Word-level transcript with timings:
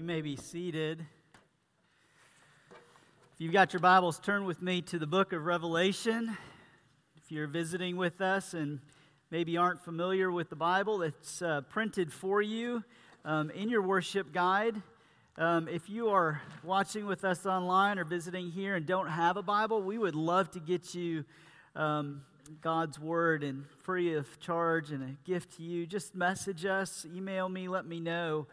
You 0.00 0.06
may 0.06 0.22
be 0.22 0.34
seated. 0.34 1.04
If 2.70 3.36
you've 3.36 3.52
got 3.52 3.74
your 3.74 3.80
Bibles, 3.80 4.18
turn 4.18 4.46
with 4.46 4.62
me 4.62 4.80
to 4.80 4.98
the 4.98 5.06
book 5.06 5.34
of 5.34 5.44
Revelation. 5.44 6.38
If 7.18 7.30
you're 7.30 7.46
visiting 7.46 7.98
with 7.98 8.22
us 8.22 8.54
and 8.54 8.80
maybe 9.30 9.58
aren't 9.58 9.84
familiar 9.84 10.30
with 10.30 10.48
the 10.48 10.56
Bible, 10.56 11.02
it's 11.02 11.42
uh, 11.42 11.60
printed 11.68 12.10
for 12.10 12.40
you 12.40 12.82
um, 13.26 13.50
in 13.50 13.68
your 13.68 13.82
worship 13.82 14.32
guide. 14.32 14.80
Um, 15.36 15.68
if 15.68 15.90
you 15.90 16.08
are 16.08 16.40
watching 16.64 17.04
with 17.04 17.22
us 17.22 17.44
online 17.44 17.98
or 17.98 18.04
visiting 18.04 18.50
here 18.50 18.76
and 18.76 18.86
don't 18.86 19.08
have 19.08 19.36
a 19.36 19.42
Bible, 19.42 19.82
we 19.82 19.98
would 19.98 20.14
love 20.14 20.50
to 20.52 20.60
get 20.60 20.94
you 20.94 21.26
um, 21.76 22.22
God's 22.62 22.98
Word 22.98 23.44
and 23.44 23.66
free 23.82 24.14
of 24.14 24.40
charge 24.40 24.92
and 24.92 25.02
a 25.02 25.28
gift 25.28 25.58
to 25.58 25.62
you. 25.62 25.86
Just 25.86 26.14
message 26.14 26.64
us, 26.64 27.06
email 27.14 27.50
me, 27.50 27.68
let 27.68 27.84
me 27.84 28.00
know. 28.00 28.46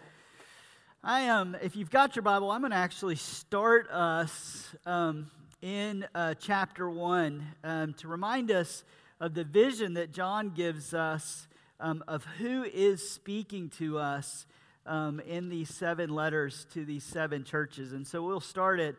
I 1.10 1.22
am, 1.22 1.56
um, 1.56 1.62
if 1.62 1.78
you've 1.78 1.90
got 1.90 2.18
your 2.18 2.24
Bible, 2.24 2.52
I'm 2.52 2.60
going 2.60 2.72
to 2.72 2.78
actually 2.78 3.16
start 3.16 3.90
us 3.90 4.76
um, 4.86 5.32
in 5.62 6.06
uh, 6.14 6.34
chapter 6.34 6.90
1 6.90 7.48
um, 7.64 7.94
to 7.94 8.10
remind 8.10 8.52
us 8.52 8.84
of 9.22 9.34
the 9.34 9.46
vision 9.46 9.94
that 9.94 10.12
John 10.12 10.50
gives 10.50 10.94
us 10.94 11.48
um, 11.80 12.04
of 12.10 12.26
who 12.26 12.66
is 12.66 13.10
speaking 13.10 13.70
to 13.78 13.98
us 13.98 14.46
um, 14.86 15.22
in 15.22 15.48
these 15.48 15.74
seven 15.74 16.10
letters 16.10 16.68
to 16.74 16.84
these 16.84 17.06
seven 17.06 17.46
churches. 17.46 17.94
And 17.94 18.06
so 18.06 18.22
we'll 18.22 18.42
start 18.42 18.82
at 18.82 18.96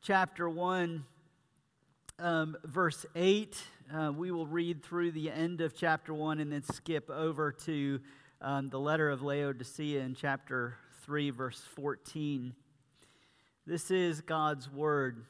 chapter 0.00 0.48
1, 0.48 1.04
um, 2.20 2.56
verse 2.64 3.04
8. 3.14 3.62
Uh, 3.94 4.12
we 4.16 4.30
will 4.30 4.46
read 4.46 4.82
through 4.82 5.10
the 5.10 5.30
end 5.30 5.60
of 5.60 5.76
chapter 5.76 6.14
1 6.14 6.40
and 6.40 6.50
then 6.50 6.62
skip 6.62 7.10
over 7.10 7.52
to 7.66 8.00
um, 8.40 8.70
the 8.70 8.80
letter 8.80 9.10
of 9.10 9.20
Laodicea 9.20 10.00
in 10.00 10.14
chapter 10.14 10.78
3, 11.04 11.30
verse 11.30 11.60
14. 11.76 12.54
This 13.66 13.90
is 13.90 14.22
God's 14.22 14.70
word. 14.70 15.24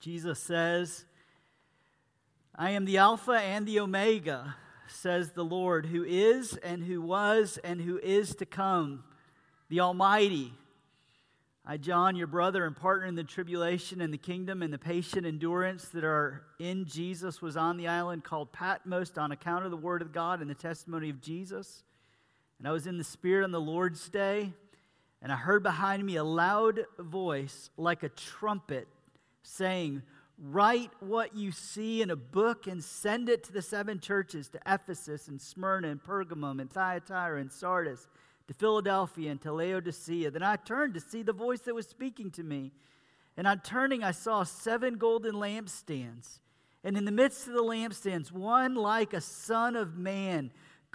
Jesus 0.00 0.38
says, 0.38 1.04
I 2.54 2.70
am 2.70 2.86
the 2.86 2.96
Alpha 2.96 3.32
and 3.32 3.66
the 3.66 3.80
Omega 3.80 4.56
says 4.88 5.32
the 5.32 5.44
Lord, 5.44 5.86
who 5.86 6.04
is 6.04 6.56
and 6.56 6.84
who 6.84 7.02
was 7.02 7.58
and 7.62 7.80
who 7.80 7.98
is 7.98 8.34
to 8.36 8.46
come, 8.46 9.04
the 9.68 9.80
Almighty. 9.80 10.54
I, 11.66 11.76
John, 11.76 12.16
your 12.16 12.28
brother 12.28 12.64
and 12.64 12.74
partner 12.76 13.06
in 13.06 13.14
the 13.14 13.24
tribulation 13.24 14.00
and 14.00 14.12
the 14.12 14.18
kingdom 14.18 14.62
and 14.62 14.72
the 14.72 14.78
patient 14.78 15.26
endurance 15.26 15.88
that 15.88 16.04
are 16.04 16.44
in 16.58 16.86
Jesus, 16.86 17.42
was 17.42 17.56
on 17.56 17.76
the 17.76 17.88
island 17.88 18.24
called 18.24 18.52
Patmos 18.52 19.18
on 19.18 19.32
account 19.32 19.64
of 19.64 19.70
the 19.70 19.76
word 19.76 20.00
of 20.00 20.12
God 20.12 20.40
and 20.40 20.48
the 20.48 20.54
testimony 20.54 21.10
of 21.10 21.20
Jesus. 21.20 21.82
And 22.58 22.66
I 22.66 22.72
was 22.72 22.86
in 22.86 22.98
the 22.98 23.04
Spirit 23.04 23.44
on 23.44 23.52
the 23.52 23.60
Lord's 23.60 24.08
day, 24.08 24.52
and 25.20 25.30
I 25.32 25.36
heard 25.36 25.62
behind 25.62 26.04
me 26.04 26.16
a 26.16 26.24
loud 26.24 26.80
voice 26.98 27.70
like 27.76 28.02
a 28.02 28.08
trumpet 28.08 28.88
saying, 29.42 30.02
Write 30.38 30.90
what 31.00 31.34
you 31.34 31.50
see 31.50 32.02
in 32.02 32.10
a 32.10 32.16
book 32.16 32.66
and 32.66 32.84
send 32.84 33.30
it 33.30 33.42
to 33.44 33.52
the 33.52 33.62
seven 33.62 34.00
churches 34.00 34.50
to 34.50 34.60
Ephesus 34.66 35.28
and 35.28 35.40
Smyrna 35.40 35.88
and 35.88 36.02
Pergamum 36.02 36.60
and 36.60 36.70
Thyatira 36.70 37.40
and 37.40 37.50
Sardis, 37.50 38.06
to 38.46 38.54
Philadelphia 38.54 39.30
and 39.30 39.40
to 39.40 39.52
Laodicea. 39.52 40.30
Then 40.30 40.42
I 40.42 40.56
turned 40.56 40.92
to 40.94 41.00
see 41.00 41.22
the 41.22 41.32
voice 41.32 41.60
that 41.60 41.74
was 41.74 41.86
speaking 41.86 42.30
to 42.32 42.42
me. 42.42 42.72
And 43.36 43.46
on 43.46 43.60
turning, 43.60 44.04
I 44.04 44.12
saw 44.12 44.44
seven 44.44 44.98
golden 44.98 45.34
lampstands. 45.34 46.40
And 46.84 46.96
in 46.96 47.06
the 47.06 47.12
midst 47.12 47.48
of 47.48 47.54
the 47.54 47.64
lampstands, 47.64 48.30
one 48.30 48.74
like 48.74 49.14
a 49.14 49.20
son 49.20 49.74
of 49.74 49.96
man, 49.96 50.52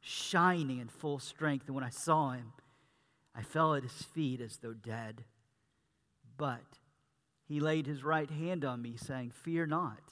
shining 0.00 0.78
in 0.78 0.88
full 0.88 1.18
strength. 1.18 1.66
And 1.66 1.74
when 1.74 1.84
I 1.84 1.90
saw 1.90 2.30
him, 2.32 2.52
I 3.34 3.42
fell 3.42 3.74
at 3.74 3.82
his 3.82 4.02
feet 4.02 4.40
as 4.40 4.58
though 4.58 4.74
dead. 4.74 5.24
But 6.36 6.78
he 7.46 7.60
laid 7.60 7.86
his 7.86 8.04
right 8.04 8.30
hand 8.30 8.64
on 8.64 8.82
me, 8.82 8.96
saying, 8.96 9.30
Fear 9.30 9.66
not, 9.66 10.02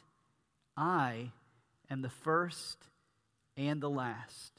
I 0.76 1.32
am 1.90 2.02
the 2.02 2.08
first 2.08 2.88
and 3.56 3.80
the 3.80 3.90
last, 3.90 4.52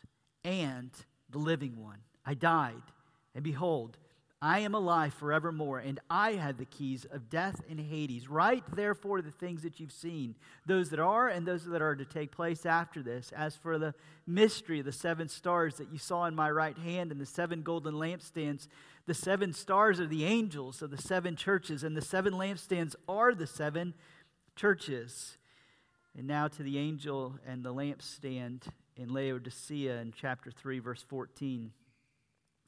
and 0.44 0.92
the 1.30 1.40
living 1.40 1.82
one. 1.82 2.00
I 2.26 2.34
died, 2.34 2.84
and 3.34 3.44
behold, 3.44 3.98
I 4.40 4.60
am 4.60 4.76
alive 4.76 5.16
forevermore, 5.16 5.80
and 5.80 6.00
I 6.12 6.34
have 6.34 6.58
the 6.58 6.66
keys 6.66 7.06
of 7.12 7.28
death 7.28 7.64
and 7.68 7.80
Hades. 7.80 8.30
Write 8.30 8.64
therefore 8.76 9.24
the 9.24 9.32
things 9.32 9.64
that 9.64 9.80
you've 9.80 9.92
seen, 9.92 10.36
those 10.68 10.92
that 10.92 11.00
are 11.00 11.28
and 11.28 11.48
those 11.48 11.66
that 11.66 11.82
are 11.82 11.96
to 11.96 12.06
take 12.06 12.32
place 12.32 12.64
after 12.64 13.02
this. 13.02 13.32
As 13.36 13.56
for 13.56 13.80
the 13.80 13.96
mystery 14.28 14.80
of 14.80 14.86
the 14.86 14.92
seven 14.92 15.28
stars 15.28 15.78
that 15.78 15.92
you 15.92 15.98
saw 15.98 16.26
in 16.26 16.36
my 16.36 16.52
right 16.52 16.78
hand 16.78 17.12
and 17.12 17.20
the 17.20 17.26
seven 17.26 17.64
golden 17.64 17.96
lampstands, 17.96 18.68
the 19.08 19.16
seven 19.16 19.54
stars 19.54 20.00
are 20.00 20.06
the 20.06 20.26
angels 20.26 20.84
of 20.84 20.92
the 20.92 21.02
seven 21.02 21.36
churches, 21.36 21.84
and 21.84 21.98
the 21.98 22.02
seven 22.02 22.34
lampstands 22.34 22.94
are 23.10 23.34
the 23.34 23.48
seven 23.48 23.96
churches. 24.56 25.38
And 26.16 26.28
now 26.28 26.48
to 26.48 26.62
the 26.62 26.78
angel 26.78 27.40
and 27.48 27.64
the 27.64 27.74
lampstand 27.74 28.64
in 28.96 29.12
Laodicea 29.12 30.00
in 30.00 30.14
chapter 30.16 30.52
3, 30.52 30.78
verse 30.78 31.04
14. 31.08 31.72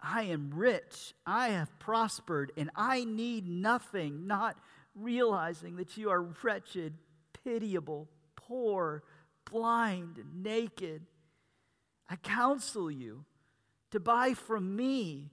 I 0.00 0.22
am 0.22 0.52
rich, 0.54 1.14
I 1.26 1.48
have 1.48 1.78
prospered, 1.78 2.52
and 2.56 2.70
I 2.76 3.04
need 3.04 3.48
nothing, 3.48 4.26
not 4.26 4.56
realizing 4.94 5.76
that 5.76 5.96
you 5.96 6.10
are 6.10 6.22
wretched, 6.42 6.94
pitiable, 7.44 8.08
poor, 8.36 9.02
blind, 9.50 10.18
and 10.18 10.42
naked. 10.42 11.02
I 12.08 12.16
counsel 12.16 12.90
you 12.90 13.24
to 13.90 14.00
buy 14.00 14.34
from 14.34 14.76
me 14.76 15.30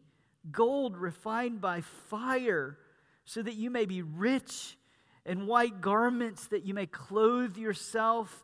gold 0.52 0.98
refined 0.98 1.62
by 1.62 1.82
fire, 1.82 2.78
so 3.26 3.42
that 3.42 3.56
you 3.56 3.70
may 3.70 3.86
be 3.86 4.02
rich, 4.02 4.78
and 5.26 5.48
white 5.48 5.82
garments 5.82 6.48
that 6.48 6.64
you 6.66 6.74
may 6.74 6.86
clothe 6.86 7.58
yourself 7.58 8.44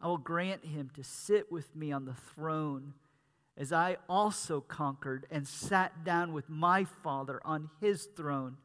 I 0.00 0.06
will 0.06 0.18
grant 0.18 0.64
him 0.64 0.90
to 0.94 1.04
sit 1.04 1.52
with 1.52 1.76
me 1.76 1.92
on 1.92 2.06
the 2.06 2.14
throne, 2.14 2.94
as 3.56 3.72
I 3.72 3.98
also 4.08 4.60
conquered 4.60 5.26
and 5.30 5.46
sat 5.46 6.04
down 6.04 6.32
with 6.32 6.48
my 6.48 6.84
Father 6.84 7.40
on 7.44 7.68
his 7.80 8.06
throne. 8.16 8.56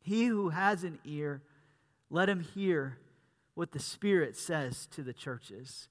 He 0.00 0.26
who 0.26 0.50
has 0.50 0.84
an 0.84 0.98
ear, 1.04 1.42
let 2.08 2.28
him 2.28 2.40
hear 2.40 2.98
what 3.54 3.72
the 3.72 3.78
Spirit 3.78 4.36
says 4.36 4.86
to 4.92 5.02
the 5.02 5.12
churches. 5.12 5.88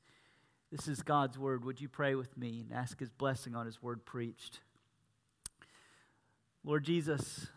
This 0.71 0.88
is 0.88 1.03
God's 1.03 1.38
word. 1.38 1.63
Would 1.63 1.79
you 1.79 1.88
pray 1.88 2.15
with 2.15 2.38
me 2.38 2.62
and 2.62 2.73
ask 2.73 3.00
his 3.00 3.12
blessing 3.12 3.56
on 3.56 3.65
his 3.65 3.83
word 3.83 4.06
preached? 4.06 4.59
Lord 6.63 6.83
Jesus, 6.83 7.47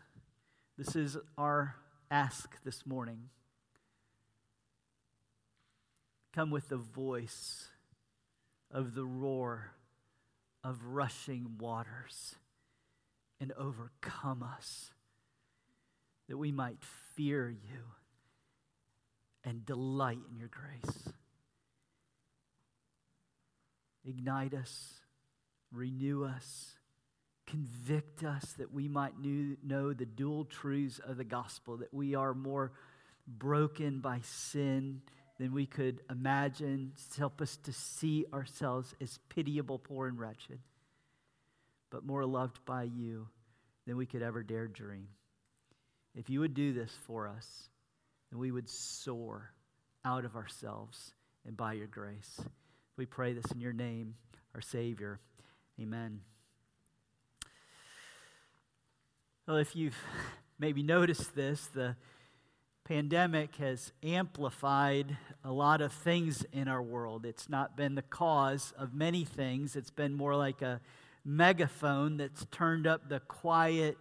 this 0.77 0.95
is 0.95 1.17
our 1.39 1.77
ask 2.11 2.63
this 2.65 2.85
morning. 2.85 3.31
Come 6.39 6.51
with 6.53 6.69
the 6.69 6.77
voice 6.77 7.67
of 8.71 8.95
the 8.95 9.05
roar 9.05 9.73
of 10.63 10.79
rushing 10.85 11.57
waters 11.59 12.37
and 13.41 13.51
overcome 13.59 14.45
us, 14.45 14.93
that 16.29 16.37
we 16.37 16.53
might 16.53 16.79
fear 17.17 17.51
you 17.51 17.81
and 19.43 19.67
delight 19.67 20.21
in 20.31 20.37
your 20.37 20.49
grace. 20.49 21.09
Ignite 24.05 24.55
us, 24.55 25.01
renew 25.73 26.23
us, 26.23 26.77
convict 27.49 28.23
us 28.23 28.53
that 28.59 28.73
we 28.73 28.87
might 28.87 29.15
know 29.19 29.93
the 29.93 30.07
dual 30.07 30.45
truths 30.45 31.01
of 31.01 31.17
the 31.17 31.25
gospel, 31.25 31.79
that 31.79 31.93
we 31.93 32.15
are 32.15 32.33
more 32.33 32.71
broken 33.27 33.99
by 33.99 34.21
sin 34.23 35.03
than 35.39 35.53
we 35.53 35.67
could 35.67 36.01
imagine. 36.11 36.93
Help 37.17 37.41
us 37.41 37.57
to 37.59 37.73
see 37.73 38.27
ourselves 38.33 38.95
as 39.01 39.19
pitiable, 39.29 39.79
poor, 39.79 40.09
and 40.09 40.19
wretched, 40.19 40.61
but 41.91 42.05
more 42.05 42.25
loved 42.27 42.65
by 42.65 42.85
you 42.85 43.29
than 43.87 43.97
we 43.97 44.07
could 44.07 44.23
ever 44.23 44.43
dare 44.43 44.67
dream. 44.67 45.09
If 46.15 46.29
you 46.29 46.41
would 46.41 46.55
do 46.55 46.73
this 46.73 46.93
for 47.07 47.29
us, 47.29 47.69
then 48.31 48.39
we 48.39 48.51
would 48.51 48.69
soar 48.69 49.53
out 50.05 50.25
of 50.25 50.37
ourselves 50.37 51.13
and 51.47 51.57
by 51.57 51.75
your 51.75 51.87
grace. 51.87 52.41
We 52.97 53.07
pray 53.07 53.33
this 53.33 53.51
in 53.53 53.61
your 53.61 53.73
name, 53.73 54.15
our 54.55 54.61
Savior. 54.61 55.21
Amen. 55.81 56.21
Well, 59.47 59.57
if 59.57 59.77
you've 59.77 59.97
maybe 60.59 60.83
noticed 60.83 61.35
this, 61.35 61.67
the 61.67 61.97
pandemic 62.89 63.57
has 63.57 63.93
amplified 64.03 65.15
a 65.45 65.53
lot 65.53 65.83
of 65.83 65.93
things 65.93 66.47
in 66.55 66.69
our 66.69 66.81
world. 66.81 67.27
It's 67.27 67.47
not 67.47 67.77
been 67.77 67.95
the 67.95 68.01
cause 68.01 68.73
of 68.79 68.95
many 68.95 69.27
things, 69.27 69.77
it's 69.77 69.91
been 69.91 70.15
more 70.15 70.35
like 70.35 70.63
a 70.63 70.81
megaphone 71.23 72.17
that's 72.17 72.47
turned 72.51 72.87
up 72.87 73.11
the 73.11 73.21
quiet 73.21 73.99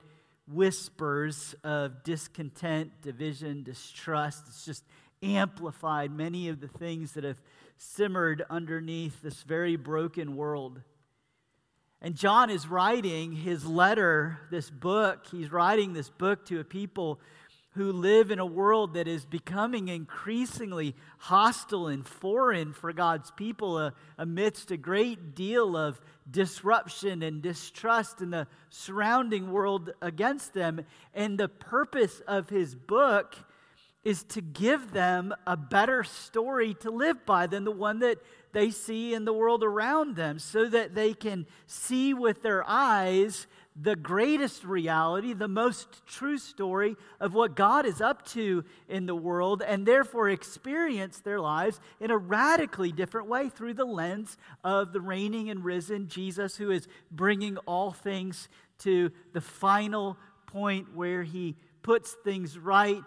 whispers 0.48 1.54
of 1.66 2.02
discontent, 2.06 3.02
division, 3.02 3.62
distrust. 3.62 4.46
It's 4.48 4.64
just 4.64 4.86
amplified 5.22 6.10
many 6.10 6.48
of 6.48 6.62
the 6.62 6.70
things 6.70 7.12
that 7.12 7.26
have 7.26 7.42
simmered 7.76 8.46
underneath 8.50 9.22
this 9.22 9.44
very 9.44 9.76
broken 9.76 10.38
world. 10.38 10.80
And 12.02 12.16
John 12.16 12.50
is 12.50 12.70
writing 12.70 13.34
his 13.34 13.66
letter, 13.66 14.40
this 14.50 14.70
book. 14.70 15.28
He's 15.30 15.52
writing 15.52 15.92
this 15.92 16.10
book 16.10 16.46
to 16.46 16.62
a 16.62 16.64
people 16.64 17.20
who 17.78 17.92
live 17.92 18.32
in 18.32 18.40
a 18.40 18.46
world 18.46 18.96
that 18.96 19.08
is 19.08 19.24
becoming 19.24 19.88
increasingly 19.88 20.96
hostile 21.20 21.88
and 21.88 22.06
foreign 22.06 22.74
for 22.74 22.92
God's 22.92 23.30
people 23.32 23.78
uh, 23.78 23.92
amidst 24.18 24.72
a 24.72 24.78
great 24.78 25.36
deal 25.36 25.78
of 25.78 26.02
disruption 26.30 27.22
and 27.22 27.40
distrust 27.42 28.20
in 28.20 28.32
the 28.32 28.48
surrounding 28.70 29.52
world 29.52 29.92
against 30.02 30.56
them. 30.56 30.82
And 31.14 31.38
the 31.38 31.48
purpose 31.48 32.20
of 32.28 32.50
his 32.50 32.74
book 32.74 33.36
is 34.04 34.24
to 34.24 34.42
give 34.42 34.92
them 34.92 35.34
a 35.46 35.56
better 35.56 36.04
story 36.04 36.74
to 36.74 36.90
live 36.90 37.26
by 37.28 37.46
than 37.46 37.64
the 37.64 37.72
one 37.72 38.00
that 38.00 38.18
they 38.54 38.72
see 38.72 39.14
in 39.14 39.24
the 39.26 39.34
world 39.34 39.64
around 39.64 40.16
them 40.16 40.40
so 40.40 40.66
that 40.66 40.96
they 40.96 41.14
can 41.14 41.46
see 41.68 42.14
with 42.14 42.42
their 42.42 42.64
eyes 42.68 43.46
the 43.80 43.96
greatest 43.96 44.64
reality, 44.64 45.34
the 45.34 45.48
most 45.48 46.06
true 46.08 46.38
story 46.38 46.96
of 47.20 47.34
what 47.34 47.56
God 47.56 47.86
is 47.86 48.02
up 48.02 48.26
to 48.30 48.64
in 48.90 49.06
the 49.06 49.16
world, 49.16 49.62
and 49.62 49.86
therefore 49.86 50.30
experience 50.30 51.20
their 51.20 51.40
lives 51.40 51.80
in 52.00 52.10
a 52.10 52.18
radically 52.18 52.92
different 52.92 53.28
way 53.28 53.50
through 53.50 53.76
the 53.76 53.86
lens 53.86 54.38
of 54.64 54.94
the 54.94 55.02
reigning 55.02 55.50
and 55.50 55.64
risen 55.64 56.08
Jesus, 56.08 56.58
who 56.58 56.72
is 56.72 56.88
bringing 57.12 57.58
all 57.60 57.92
things 57.92 58.50
to 58.80 59.12
the 59.34 59.42
final 59.42 60.18
point 60.48 60.96
where 60.96 61.24
he 61.24 61.56
puts 61.84 62.16
things 62.24 62.58
right 62.58 63.02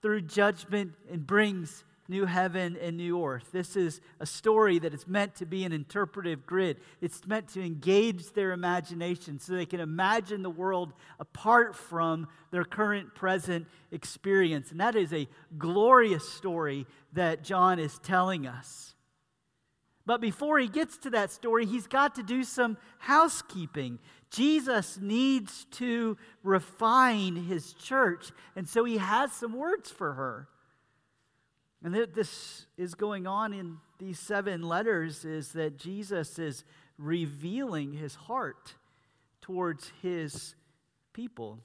through 0.00 0.20
judgment 0.20 0.92
and 1.10 1.26
brings 1.26 1.84
new 2.08 2.26
heaven 2.26 2.76
and 2.80 2.96
new 2.96 3.24
earth. 3.24 3.50
This 3.52 3.76
is 3.76 4.00
a 4.20 4.26
story 4.26 4.78
that 4.80 4.94
is 4.94 5.06
meant 5.06 5.34
to 5.36 5.46
be 5.46 5.64
an 5.64 5.72
interpretive 5.72 6.46
grid. 6.46 6.78
It's 7.00 7.26
meant 7.26 7.48
to 7.54 7.64
engage 7.64 8.32
their 8.32 8.52
imagination 8.52 9.38
so 9.38 9.54
they 9.54 9.66
can 9.66 9.80
imagine 9.80 10.42
the 10.42 10.50
world 10.50 10.92
apart 11.18 11.74
from 11.74 12.28
their 12.50 12.64
current 12.64 13.14
present 13.14 13.66
experience. 13.90 14.70
And 14.70 14.80
that 14.80 14.96
is 14.96 15.12
a 15.12 15.28
glorious 15.56 16.28
story 16.28 16.86
that 17.12 17.42
John 17.42 17.78
is 17.78 17.98
telling 18.00 18.46
us. 18.46 18.94
But 20.06 20.20
before 20.20 20.58
he 20.58 20.68
gets 20.68 20.98
to 20.98 21.10
that 21.10 21.30
story, 21.30 21.64
he's 21.64 21.86
got 21.86 22.14
to 22.16 22.22
do 22.22 22.44
some 22.44 22.76
housekeeping. 22.98 23.98
Jesus 24.30 24.98
needs 25.00 25.64
to 25.72 26.18
refine 26.42 27.36
his 27.36 27.72
church, 27.72 28.30
and 28.54 28.68
so 28.68 28.84
he 28.84 28.98
has 28.98 29.32
some 29.32 29.54
words 29.54 29.90
for 29.90 30.12
her. 30.14 30.48
And 31.84 31.94
that 31.94 32.14
this 32.14 32.66
is 32.78 32.94
going 32.94 33.26
on 33.26 33.52
in 33.52 33.76
these 33.98 34.18
seven 34.18 34.62
letters 34.62 35.26
is 35.26 35.52
that 35.52 35.78
Jesus 35.78 36.38
is 36.38 36.64
revealing 36.96 37.92
his 37.92 38.14
heart 38.14 38.74
towards 39.42 39.92
his 40.00 40.54
people. 41.12 41.58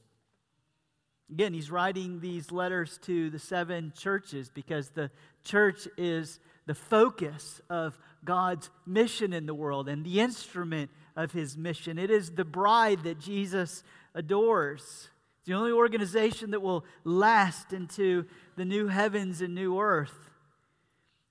Again, 1.32 1.54
he's 1.54 1.72
writing 1.72 2.20
these 2.20 2.52
letters 2.52 3.00
to 3.04 3.30
the 3.30 3.40
seven 3.40 3.94
churches 3.96 4.52
because 4.54 4.90
the 4.90 5.10
church 5.46 5.88
is 5.98 6.40
the 6.66 6.76
focus 6.76 7.62
of 7.70 7.98
God's 8.26 8.70
mission 8.86 9.32
in 9.32 9.46
the 9.46 9.54
world 9.54 9.88
and 9.88 10.04
the 10.04 10.20
instrument 10.20 10.92
of 11.16 11.32
his 11.32 11.58
mission. 11.58 11.98
It 11.98 12.12
is 12.12 12.32
the 12.32 12.46
bride 12.46 13.04
that 13.04 13.20
Jesus 13.20 13.84
adores. 14.14 15.10
The 15.50 15.56
only 15.56 15.72
organization 15.72 16.52
that 16.52 16.62
will 16.62 16.86
last 17.04 17.74
into 17.74 18.28
the 18.56 18.66
new 18.66 18.86
heavens 18.86 19.42
and 19.42 19.56
new 19.56 19.80
earth. 19.80 20.30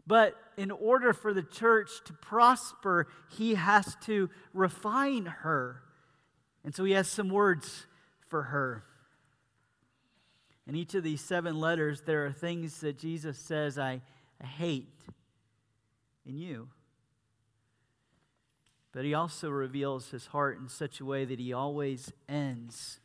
But 0.09 0.35
in 0.57 0.73
order 0.73 1.13
for 1.13 1.33
the 1.33 1.45
church 1.45 1.89
to 2.07 2.13
prosper, 2.15 3.07
he 3.29 3.55
has 3.55 3.95
to 4.07 4.29
refine 4.53 5.27
her. 5.27 5.83
And 6.65 6.75
so 6.75 6.83
he 6.83 6.95
has 6.95 7.07
some 7.07 7.29
words 7.29 7.87
for 8.27 8.43
her. 8.43 8.83
In 10.67 10.75
each 10.75 10.97
of 10.97 11.05
these 11.05 11.21
seven 11.21 11.61
letters, 11.61 12.01
there 12.01 12.27
are 12.27 12.33
things 12.33 12.81
that 12.81 12.99
Jesus 12.99 13.39
says, 13.39 13.79
I, 13.79 14.01
I 14.43 14.47
hate 14.47 14.99
in 16.27 16.37
you. 16.37 16.71
But 18.91 19.05
he 19.05 19.15
also 19.15 19.49
reveals 19.49 20.11
his 20.11 20.27
heart 20.27 20.59
in 20.59 20.69
such 20.69 20.99
a 20.99 21.05
way 21.05 21.25
that 21.25 21.39
he 21.39 21.53
always 21.53 22.13
ends 22.29 22.99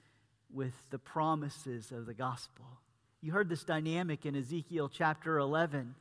with 0.53 0.73
the 0.89 0.99
promises 0.99 1.91
of 1.91 2.05
the 2.05 2.13
gospel. 2.13 2.65
You 3.21 3.31
heard 3.31 3.49
this 3.49 3.63
dynamic 3.63 4.25
in 4.25 4.35
Ezekiel 4.35 4.89
chapter 4.89 5.39
11. 5.39 5.95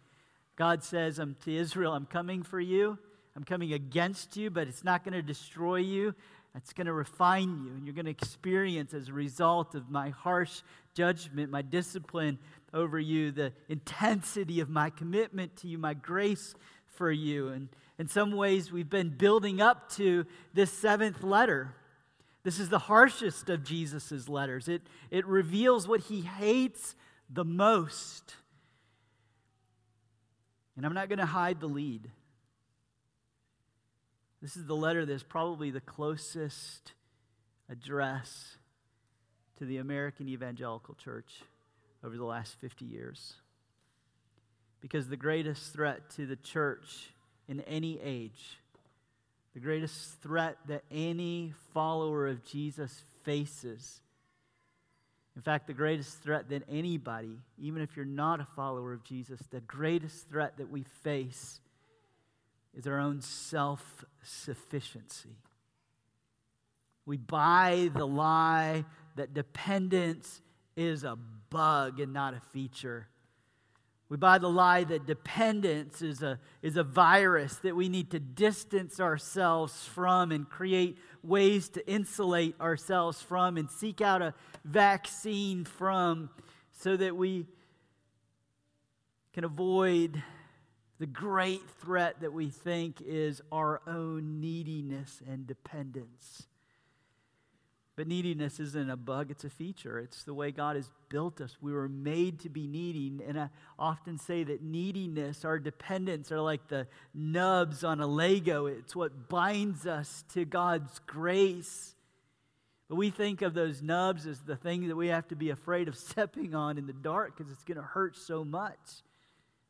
God 0.56 0.82
says 0.82 1.18
um, 1.18 1.36
to 1.44 1.54
Israel, 1.54 1.92
I'm 1.92 2.06
coming 2.06 2.42
for 2.42 2.60
you. 2.60 2.98
I'm 3.34 3.44
coming 3.44 3.72
against 3.72 4.36
you, 4.36 4.50
but 4.50 4.68
it's 4.68 4.84
not 4.84 5.04
going 5.04 5.14
to 5.14 5.22
destroy 5.22 5.76
you. 5.76 6.14
It's 6.54 6.74
going 6.74 6.86
to 6.86 6.92
refine 6.92 7.64
you, 7.64 7.72
and 7.72 7.86
you're 7.86 7.94
going 7.94 8.04
to 8.04 8.10
experience, 8.10 8.92
as 8.92 9.08
a 9.08 9.12
result 9.12 9.74
of 9.74 9.90
my 9.90 10.10
harsh 10.10 10.60
judgment, 10.94 11.50
my 11.50 11.62
discipline 11.62 12.38
over 12.74 12.98
you, 12.98 13.30
the 13.30 13.52
intensity 13.70 14.60
of 14.60 14.68
my 14.68 14.90
commitment 14.90 15.56
to 15.58 15.68
you, 15.68 15.78
my 15.78 15.94
grace 15.94 16.54
for 16.86 17.10
you. 17.10 17.48
And 17.48 17.68
in 17.98 18.06
some 18.06 18.32
ways, 18.32 18.70
we've 18.70 18.90
been 18.90 19.08
building 19.08 19.62
up 19.62 19.90
to 19.92 20.26
this 20.52 20.70
seventh 20.70 21.22
letter. 21.22 21.74
This 22.44 22.58
is 22.58 22.68
the 22.68 22.78
harshest 22.78 23.48
of 23.48 23.64
Jesus' 23.64 24.28
letters. 24.28 24.68
It, 24.68 24.82
it 25.10 25.26
reveals 25.26 25.86
what 25.86 26.00
he 26.00 26.22
hates 26.22 26.96
the 27.30 27.44
most. 27.44 28.34
And 30.76 30.84
I'm 30.84 30.94
not 30.94 31.08
going 31.08 31.20
to 31.20 31.26
hide 31.26 31.60
the 31.60 31.68
lead. 31.68 32.10
This 34.40 34.56
is 34.56 34.66
the 34.66 34.74
letter 34.74 35.06
that's 35.06 35.22
probably 35.22 35.70
the 35.70 35.80
closest 35.80 36.92
address 37.68 38.56
to 39.58 39.64
the 39.64 39.78
American 39.78 40.28
evangelical 40.28 40.94
church 40.94 41.42
over 42.04 42.16
the 42.16 42.24
last 42.24 42.56
50 42.60 42.84
years. 42.84 43.34
Because 44.80 45.08
the 45.08 45.16
greatest 45.16 45.72
threat 45.72 46.10
to 46.16 46.26
the 46.26 46.34
church 46.34 47.10
in 47.46 47.60
any 47.60 48.00
age, 48.02 48.58
the 49.54 49.60
greatest 49.60 50.20
threat 50.22 50.56
that 50.66 50.82
any 50.90 51.52
follower 51.74 52.26
of 52.26 52.44
Jesus 52.44 53.02
faces, 53.24 54.00
in 55.36 55.42
fact, 55.42 55.66
the 55.66 55.72
greatest 55.72 56.22
threat 56.22 56.48
that 56.50 56.62
anybody, 56.70 57.38
even 57.58 57.82
if 57.82 57.96
you're 57.96 58.04
not 58.04 58.40
a 58.40 58.46
follower 58.56 58.92
of 58.92 59.04
Jesus, 59.04 59.40
the 59.50 59.60
greatest 59.60 60.28
threat 60.28 60.58
that 60.58 60.70
we 60.70 60.82
face 61.02 61.60
is 62.76 62.86
our 62.86 62.98
own 62.98 63.20
self 63.20 64.04
sufficiency. 64.22 65.36
We 67.04 67.16
buy 67.16 67.90
the 67.94 68.06
lie 68.06 68.84
that 69.16 69.34
dependence 69.34 70.40
is 70.76 71.04
a 71.04 71.18
bug 71.50 72.00
and 72.00 72.12
not 72.12 72.34
a 72.34 72.40
feature. 72.52 73.08
We 74.12 74.18
buy 74.18 74.36
the 74.36 74.50
lie 74.50 74.84
that 74.84 75.06
dependence 75.06 76.02
is 76.02 76.22
a, 76.22 76.38
is 76.60 76.76
a 76.76 76.84
virus 76.84 77.56
that 77.62 77.74
we 77.74 77.88
need 77.88 78.10
to 78.10 78.20
distance 78.20 79.00
ourselves 79.00 79.86
from 79.86 80.32
and 80.32 80.46
create 80.46 80.98
ways 81.22 81.70
to 81.70 81.90
insulate 81.90 82.60
ourselves 82.60 83.22
from 83.22 83.56
and 83.56 83.70
seek 83.70 84.02
out 84.02 84.20
a 84.20 84.34
vaccine 84.66 85.64
from 85.64 86.28
so 86.72 86.94
that 86.94 87.16
we 87.16 87.46
can 89.32 89.44
avoid 89.44 90.22
the 90.98 91.06
great 91.06 91.62
threat 91.80 92.20
that 92.20 92.34
we 92.34 92.50
think 92.50 93.00
is 93.00 93.40
our 93.50 93.80
own 93.86 94.42
neediness 94.42 95.22
and 95.26 95.46
dependence. 95.46 96.48
But 97.94 98.06
neediness 98.06 98.58
isn't 98.58 98.90
a 98.90 98.96
bug, 98.96 99.30
it's 99.30 99.44
a 99.44 99.50
feature. 99.50 99.98
It's 99.98 100.24
the 100.24 100.32
way 100.32 100.50
God 100.50 100.76
has 100.76 100.90
built 101.10 101.42
us. 101.42 101.58
We 101.60 101.72
were 101.72 101.90
made 101.90 102.40
to 102.40 102.48
be 102.48 102.66
needy. 102.66 103.12
And 103.26 103.38
I 103.38 103.50
often 103.78 104.16
say 104.18 104.44
that 104.44 104.62
neediness, 104.62 105.44
our 105.44 105.58
dependence, 105.58 106.32
are 106.32 106.40
like 106.40 106.68
the 106.68 106.86
nubs 107.12 107.84
on 107.84 108.00
a 108.00 108.06
Lego. 108.06 108.64
It's 108.64 108.96
what 108.96 109.28
binds 109.28 109.86
us 109.86 110.24
to 110.32 110.46
God's 110.46 111.00
grace. 111.00 111.94
But 112.88 112.96
we 112.96 113.10
think 113.10 113.42
of 113.42 113.52
those 113.52 113.82
nubs 113.82 114.26
as 114.26 114.40
the 114.40 114.56
thing 114.56 114.88
that 114.88 114.96
we 114.96 115.08
have 115.08 115.28
to 115.28 115.36
be 115.36 115.50
afraid 115.50 115.86
of 115.86 115.96
stepping 115.96 116.54
on 116.54 116.78
in 116.78 116.86
the 116.86 116.94
dark 116.94 117.36
because 117.36 117.52
it's 117.52 117.64
going 117.64 117.76
to 117.76 117.82
hurt 117.82 118.16
so 118.16 118.42
much. 118.42 119.02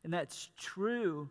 And 0.04 0.12
that's 0.12 0.48
true. 0.56 1.28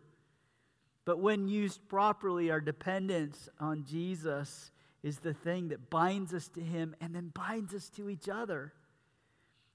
But 1.06 1.20
when 1.20 1.48
used 1.48 1.80
properly, 1.88 2.50
our 2.50 2.60
dependence 2.60 3.48
on 3.58 3.84
Jesus 3.84 4.70
is 5.02 5.18
the 5.18 5.34
thing 5.34 5.68
that 5.68 5.90
binds 5.90 6.32
us 6.32 6.48
to 6.48 6.60
Him 6.60 6.94
and 7.00 7.14
then 7.14 7.32
binds 7.34 7.74
us 7.74 7.88
to 7.90 8.08
each 8.08 8.28
other. 8.28 8.72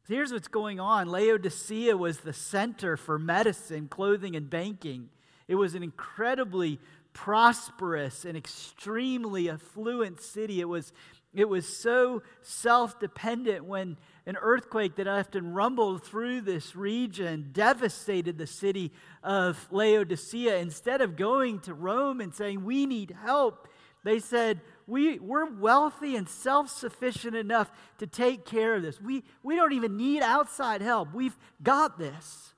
So 0.07 0.13
here's 0.13 0.31
what's 0.31 0.47
going 0.47 0.79
on 0.79 1.09
Laodicea 1.09 1.97
was 1.97 2.19
the 2.19 2.33
center 2.33 2.95
for 2.95 3.19
medicine, 3.19 3.87
clothing, 3.89 4.35
and 4.35 4.49
banking. 4.49 5.09
It 5.47 5.55
was 5.55 5.75
an 5.75 5.83
incredibly 5.83 6.79
prosperous 7.11 8.25
and 8.25 8.37
extremely 8.37 9.49
affluent 9.49 10.21
city. 10.21 10.61
It 10.61 10.69
was, 10.69 10.93
it 11.33 11.49
was 11.49 11.67
so 11.67 12.21
self 12.41 12.99
dependent 12.99 13.65
when 13.65 13.97
an 14.25 14.37
earthquake 14.39 14.95
that 14.95 15.07
often 15.07 15.53
rumbled 15.53 16.03
through 16.03 16.41
this 16.41 16.75
region 16.75 17.49
devastated 17.51 18.37
the 18.37 18.47
city 18.47 18.93
of 19.23 19.67
Laodicea. 19.71 20.57
Instead 20.57 21.01
of 21.01 21.15
going 21.15 21.59
to 21.61 21.73
Rome 21.73 22.21
and 22.21 22.33
saying, 22.33 22.63
We 22.63 22.85
need 22.85 23.15
help, 23.23 23.67
they 24.03 24.19
said, 24.19 24.61
we, 24.87 25.19
we're 25.19 25.51
wealthy 25.51 26.15
and 26.15 26.27
self 26.27 26.69
sufficient 26.69 27.35
enough 27.35 27.69
to 27.99 28.07
take 28.07 28.45
care 28.45 28.75
of 28.75 28.81
this. 28.81 29.01
We, 29.01 29.23
we 29.43 29.55
don't 29.55 29.73
even 29.73 29.97
need 29.97 30.23
outside 30.23 30.81
help. 30.81 31.13
We've 31.13 31.37
got 31.61 31.99
this. 31.99 32.53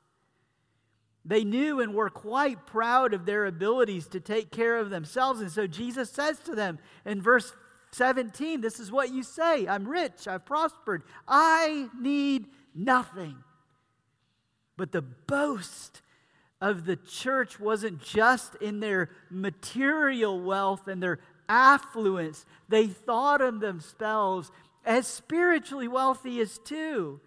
They 1.25 1.43
knew 1.43 1.81
and 1.81 1.93
were 1.93 2.09
quite 2.09 2.65
proud 2.65 3.13
of 3.13 3.25
their 3.25 3.45
abilities 3.45 4.07
to 4.09 4.19
take 4.19 4.51
care 4.51 4.77
of 4.77 4.89
themselves. 4.89 5.41
And 5.41 5.51
so 5.51 5.67
Jesus 5.67 6.09
says 6.09 6.39
to 6.41 6.55
them 6.55 6.79
in 7.05 7.21
verse 7.21 7.51
17, 7.91 8.61
This 8.61 8.79
is 8.79 8.91
what 8.91 9.11
you 9.11 9.23
say 9.23 9.67
I'm 9.67 9.87
rich, 9.87 10.27
I've 10.27 10.45
prospered, 10.45 11.03
I 11.27 11.89
need 11.99 12.47
nothing. 12.75 13.35
But 14.77 14.91
the 14.91 15.01
boast 15.01 16.01
of 16.61 16.85
the 16.85 16.95
church 16.95 17.59
wasn't 17.59 18.01
just 18.01 18.55
in 18.55 18.79
their 18.79 19.09
material 19.29 20.39
wealth 20.41 20.87
and 20.87 21.01
their 21.01 21.19
affluence. 21.49 22.45
They 22.69 22.87
thought 22.87 23.41
of 23.41 23.59
themselves 23.59 24.51
as 24.85 25.07
spiritually 25.07 25.87
wealthy 25.87 26.39
as 26.39 26.59
too. 26.59 27.19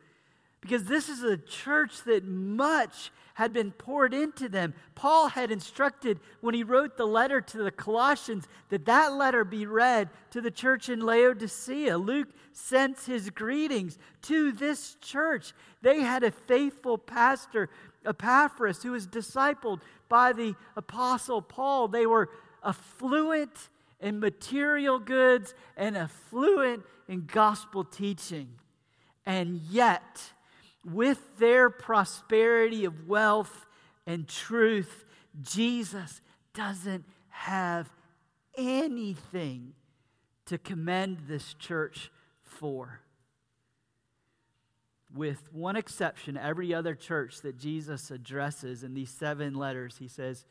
Because 0.60 0.84
this 0.84 1.08
is 1.08 1.24
a 1.24 1.36
church 1.36 2.04
that 2.04 2.24
much 2.24 3.10
had 3.34 3.52
been 3.52 3.72
poured 3.72 4.14
into 4.14 4.48
them. 4.48 4.74
Paul 4.94 5.28
had 5.28 5.50
instructed 5.50 6.20
when 6.40 6.54
he 6.54 6.62
wrote 6.62 6.96
the 6.96 7.06
letter 7.06 7.40
to 7.40 7.58
the 7.58 7.70
Colossians 7.70 8.46
that 8.68 8.84
that 8.84 9.14
letter 9.14 9.44
be 9.44 9.66
read 9.66 10.10
to 10.30 10.40
the 10.40 10.50
church 10.50 10.88
in 10.88 11.00
Laodicea. 11.00 11.96
Luke 11.96 12.28
sends 12.52 13.06
his 13.06 13.30
greetings 13.30 13.98
to 14.22 14.52
this 14.52 14.96
church. 15.00 15.52
They 15.80 16.00
had 16.00 16.22
a 16.22 16.30
faithful 16.30 16.98
pastor, 16.98 17.70
Epaphras, 18.04 18.82
who 18.82 18.92
was 18.92 19.06
discipled 19.06 19.80
by 20.08 20.32
the 20.32 20.54
apostle 20.76 21.42
Paul. 21.42 21.88
They 21.88 22.06
were 22.06 22.28
affluent 22.62 23.70
in 24.02 24.18
material 24.18 24.98
goods 24.98 25.54
and 25.76 25.96
affluent 25.96 26.82
in 27.08 27.24
gospel 27.24 27.84
teaching. 27.84 28.48
And 29.24 29.60
yet, 29.70 30.20
with 30.84 31.38
their 31.38 31.70
prosperity 31.70 32.84
of 32.84 33.08
wealth 33.08 33.66
and 34.06 34.26
truth, 34.26 35.04
Jesus 35.40 36.20
doesn't 36.52 37.04
have 37.28 37.88
anything 38.56 39.74
to 40.46 40.58
commend 40.58 41.18
this 41.28 41.54
church 41.54 42.10
for. 42.42 43.00
With 45.14 45.52
one 45.52 45.76
exception, 45.76 46.36
every 46.36 46.74
other 46.74 46.94
church 46.94 47.42
that 47.42 47.58
Jesus 47.58 48.10
addresses 48.10 48.82
in 48.82 48.94
these 48.94 49.10
seven 49.10 49.54
letters, 49.54 49.96
he 49.98 50.08
says, 50.08 50.44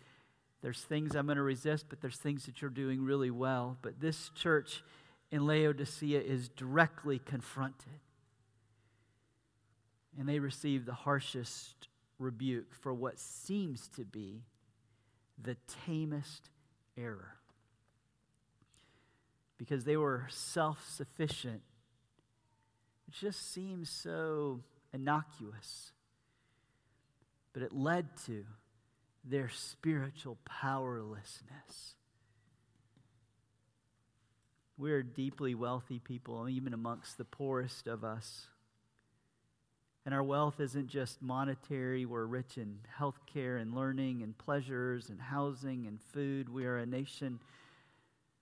there's 0.61 0.81
things 0.81 1.15
I'm 1.15 1.25
going 1.25 1.37
to 1.37 1.43
resist, 1.43 1.87
but 1.89 2.01
there's 2.01 2.17
things 2.17 2.45
that 2.45 2.61
you're 2.61 2.69
doing 2.69 3.03
really 3.03 3.31
well. 3.31 3.77
But 3.81 3.99
this 3.99 4.29
church 4.35 4.83
in 5.31 5.47
Laodicea 5.47 6.21
is 6.21 6.49
directly 6.49 7.19
confronted. 7.19 7.99
And 10.19 10.29
they 10.29 10.39
receive 10.39 10.85
the 10.85 10.93
harshest 10.93 11.87
rebuke 12.19 12.75
for 12.75 12.93
what 12.93 13.19
seems 13.19 13.87
to 13.95 14.05
be 14.05 14.43
the 15.41 15.57
tamest 15.85 16.49
error. 16.97 17.35
Because 19.57 19.83
they 19.83 19.97
were 19.97 20.27
self 20.29 20.87
sufficient. 20.87 21.61
It 23.07 23.13
just 23.19 23.51
seems 23.51 23.89
so 23.89 24.61
innocuous. 24.93 25.91
But 27.53 27.63
it 27.63 27.73
led 27.73 28.15
to 28.25 28.45
their 29.23 29.49
spiritual 29.49 30.37
powerlessness. 30.45 31.95
We're 34.77 35.03
deeply 35.03 35.53
wealthy 35.53 35.99
people, 35.99 36.49
even 36.49 36.73
amongst 36.73 37.17
the 37.17 37.25
poorest 37.25 37.87
of 37.87 38.03
us. 38.03 38.47
And 40.05 40.15
our 40.15 40.23
wealth 40.23 40.59
isn't 40.59 40.87
just 40.87 41.21
monetary. 41.21 42.05
We're 42.05 42.25
rich 42.25 42.57
in 42.57 42.79
health 42.97 43.19
care 43.31 43.57
and 43.57 43.75
learning 43.75 44.23
and 44.23 44.35
pleasures 44.35 45.09
and 45.09 45.21
housing 45.21 45.85
and 45.85 46.01
food. 46.01 46.49
We 46.49 46.65
are 46.65 46.77
a 46.77 46.87
nation, 46.87 47.39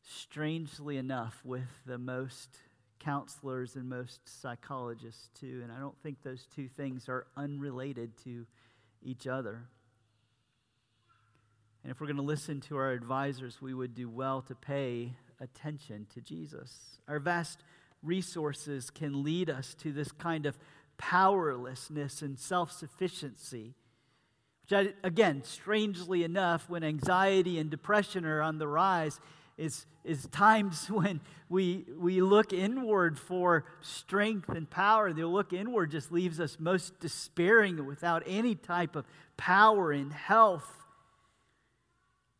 strangely 0.07 0.95
enough, 0.95 1.41
with 1.43 1.67
the 1.85 1.97
most 1.97 2.57
counselors 2.99 3.75
and 3.75 3.89
most 3.89 4.21
psychologists, 4.41 5.29
too. 5.37 5.59
And 5.61 5.73
I 5.73 5.79
don't 5.79 6.01
think 6.01 6.23
those 6.23 6.47
two 6.55 6.69
things 6.69 7.09
are 7.09 7.27
unrelated 7.35 8.11
to 8.23 8.45
each 9.03 9.27
other. 9.27 9.63
And 11.83 11.91
if 11.91 11.99
we're 11.99 12.07
going 12.07 12.17
to 12.17 12.23
listen 12.23 12.59
to 12.61 12.77
our 12.77 12.91
advisors, 12.91 13.61
we 13.61 13.73
would 13.73 13.95
do 13.95 14.09
well 14.09 14.41
to 14.43 14.55
pay 14.55 15.13
attention 15.39 16.07
to 16.13 16.21
Jesus. 16.21 16.99
Our 17.07 17.19
vast 17.19 17.59
resources 18.03 18.89
can 18.89 19.23
lead 19.23 19.49
us 19.49 19.73
to 19.75 19.91
this 19.91 20.11
kind 20.11 20.45
of 20.45 20.57
powerlessness 20.97 22.21
and 22.21 22.37
self 22.37 22.71
sufficiency. 22.71 23.75
Which, 24.69 24.93
again, 25.03 25.43
strangely 25.43 26.23
enough, 26.23 26.69
when 26.69 26.83
anxiety 26.83 27.57
and 27.57 27.69
depression 27.69 28.25
are 28.25 28.41
on 28.41 28.59
the 28.59 28.67
rise, 28.67 29.19
is, 29.57 29.85
is 30.03 30.27
times 30.27 30.87
when 30.89 31.21
we, 31.47 31.85
we 31.97 32.21
look 32.21 32.53
inward 32.53 33.17
for 33.17 33.65
strength 33.81 34.49
and 34.49 34.69
power. 34.69 35.13
The 35.13 35.25
look 35.25 35.53
inward 35.53 35.91
just 35.91 36.11
leaves 36.11 36.39
us 36.39 36.57
most 36.59 36.99
despairing 36.99 37.85
without 37.85 38.23
any 38.27 38.55
type 38.55 38.95
of 38.95 39.05
power 39.37 39.91
and 39.91 40.11
health 40.11 40.75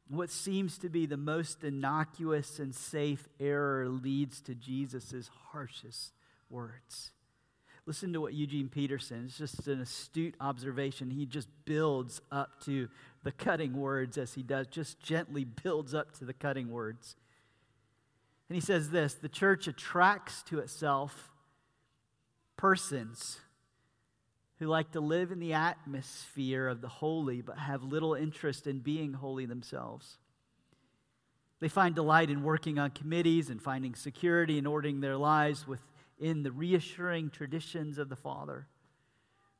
what 0.09 0.31
seems 0.31 0.77
to 0.79 0.89
be 0.89 1.05
the 1.05 1.17
most 1.17 1.63
innocuous 1.63 2.59
and 2.59 2.73
safe 2.73 3.27
error 3.39 3.87
leads 3.87 4.41
to 4.41 4.55
Jesus' 4.55 5.29
harshest 5.51 6.13
words. 6.49 7.11
Listen 7.85 8.13
to 8.13 8.21
what 8.21 8.33
Eugene 8.33 8.69
Peterson, 8.69 9.25
it's 9.25 9.37
just 9.37 9.67
an 9.67 9.81
astute 9.81 10.35
observation. 10.39 11.09
He 11.09 11.25
just 11.25 11.47
builds 11.65 12.21
up 12.31 12.63
to 12.65 12.87
the 13.23 13.31
cutting 13.31 13.73
words 13.73 14.17
as 14.17 14.33
he 14.33 14.43
does, 14.43 14.67
just 14.67 14.99
gently 14.99 15.43
builds 15.43 15.93
up 15.93 16.11
to 16.19 16.25
the 16.25 16.33
cutting 16.33 16.69
words. 16.69 17.15
And 18.47 18.55
he 18.55 18.61
says 18.61 18.89
this 18.89 19.13
the 19.13 19.29
church 19.29 19.67
attracts 19.67 20.43
to 20.43 20.59
itself 20.59 21.31
persons 22.57 23.39
who 24.59 24.67
like 24.67 24.91
to 24.91 24.99
live 24.99 25.31
in 25.31 25.39
the 25.39 25.53
atmosphere 25.53 26.67
of 26.67 26.81
the 26.81 26.87
holy 26.87 27.41
but 27.41 27.57
have 27.57 27.81
little 27.81 28.13
interest 28.13 28.67
in 28.67 28.79
being 28.79 29.13
holy 29.13 29.45
themselves. 29.45 30.17
They 31.61 31.69
find 31.69 31.95
delight 31.95 32.29
in 32.29 32.43
working 32.43 32.77
on 32.77 32.91
committees 32.91 33.49
and 33.49 33.61
finding 33.61 33.95
security 33.95 34.57
and 34.57 34.67
ordering 34.67 34.99
their 34.99 35.17
lives 35.17 35.65
within 35.67 36.43
the 36.43 36.51
reassuring 36.51 37.29
traditions 37.29 37.97
of 37.97 38.09
the 38.09 38.15
Father. 38.15 38.67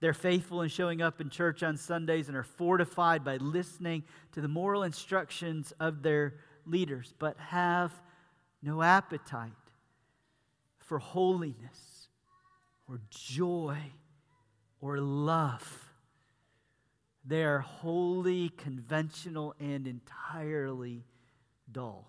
They're 0.02 0.14
faithful 0.14 0.62
in 0.62 0.70
showing 0.70 1.02
up 1.02 1.20
in 1.20 1.30
church 1.30 1.62
on 1.62 1.76
Sundays 1.76 2.30
and 2.30 2.38
are 2.38 2.44
fortified 2.44 3.24
by 3.24 3.38
listening 3.38 4.04
to 4.34 4.42
the 4.42 4.48
moral 4.48 4.84
instructions 4.84 5.74
of 5.80 6.04
their 6.04 6.36
leaders, 6.66 7.14
but 7.20 7.38
have 7.38 7.92
no 8.62 8.82
appetite 8.82 9.52
for 10.78 11.00
holiness 11.00 12.08
or 12.88 13.02
joy 13.10 13.78
or 14.82 15.00
love. 15.00 15.92
They 17.26 17.44
are 17.44 17.60
wholly 17.60 18.50
conventional 18.50 19.56
and 19.60 19.88
entirely 19.88 21.04
dull. 21.72 22.08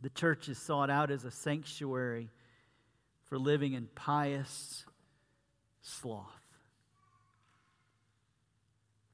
The 0.00 0.10
church 0.10 0.48
is 0.48 0.58
sought 0.58 0.90
out 0.90 1.10
as 1.10 1.24
a 1.24 1.30
sanctuary 1.30 2.30
for 3.24 3.38
living 3.38 3.74
in 3.74 3.88
pious 3.94 4.84
sloth. 5.82 6.26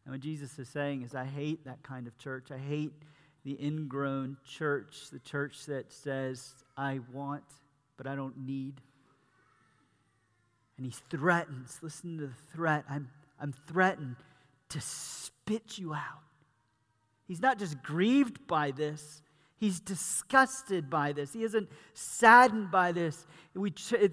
And 0.04 0.14
what 0.14 0.20
Jesus 0.20 0.56
is 0.58 0.68
saying 0.68 1.02
is, 1.02 1.14
I 1.16 1.24
hate 1.24 1.64
that 1.64 1.82
kind 1.82 2.06
of 2.06 2.16
church. 2.16 2.52
I 2.52 2.58
hate 2.58 2.92
the 3.44 3.58
ingrown 3.60 4.36
church, 4.46 5.08
the 5.10 5.18
church 5.18 5.66
that 5.66 5.92
says, 5.92 6.54
I 6.76 7.00
want, 7.12 7.42
but 7.96 8.06
I 8.06 8.14
don't 8.14 8.46
need. 8.46 8.80
And 10.76 10.87
he 10.87 10.92
threatens, 11.11 11.78
listen 11.83 12.18
to 12.18 12.26
the 12.26 12.52
threat. 12.54 12.85
I'm, 12.88 13.09
I'm 13.40 13.54
threatened 13.66 14.16
to 14.71 14.80
spit 14.80 15.78
you 15.78 15.95
out. 15.95 16.23
He's 17.26 17.40
not 17.40 17.59
just 17.59 17.83
grieved 17.83 18.47
by 18.47 18.71
this, 18.71 19.23
He's 19.59 19.80
disgusted 19.80 20.90
by 20.90 21.12
this. 21.12 21.33
He 21.33 21.42
isn't 21.42 21.71
saddened 21.95 22.71
by 22.71 22.92
this. 22.92 23.26
We, 23.54 23.73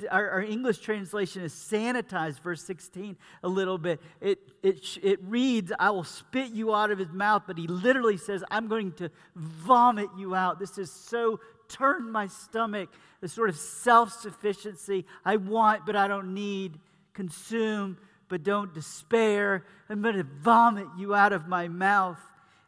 our, 0.10 0.30
our, 0.30 0.42
English 0.42 0.78
translation 0.78 1.42
is 1.42 1.54
sanitized, 1.54 2.40
verse 2.40 2.64
16, 2.64 3.18
a 3.44 3.48
little 3.50 3.78
bit. 3.78 4.00
It, 4.22 4.40
it, 4.64 4.98
it 5.04 5.20
reads, 5.22 5.74
I 5.78 5.90
will 5.90 6.06
spit 6.06 6.52
you 6.52 6.74
out 6.74 6.92
of 6.92 6.98
his 6.98 7.12
mouth, 7.12 7.44
but 7.46 7.58
he 7.58 7.68
literally 7.68 8.16
says, 8.16 8.42
I'm 8.50 8.70
going 8.70 8.94
to 8.94 9.12
vomit 9.36 10.08
you 10.18 10.34
out. 10.34 10.60
This 10.60 10.78
is 10.78 10.90
so 10.90 11.42
turned 11.74 12.12
my 12.12 12.28
stomach. 12.28 12.90
The 13.22 13.28
sort 13.28 13.50
of 13.50 13.58
self 13.58 14.12
sufficiency 14.12 15.06
I 15.26 15.38
want, 15.38 15.86
but 15.86 15.96
I 15.96 16.08
don't 16.08 16.34
need. 16.34 16.80
Consume, 17.14 17.98
but 18.28 18.44
don't 18.44 18.74
despair. 18.74 19.66
I'm 19.90 20.02
going 20.02 20.16
to 20.16 20.24
vomit 20.24 20.88
you 20.98 21.14
out 21.14 21.34
of 21.34 21.48
my 21.48 21.68
mouth. 21.68 22.20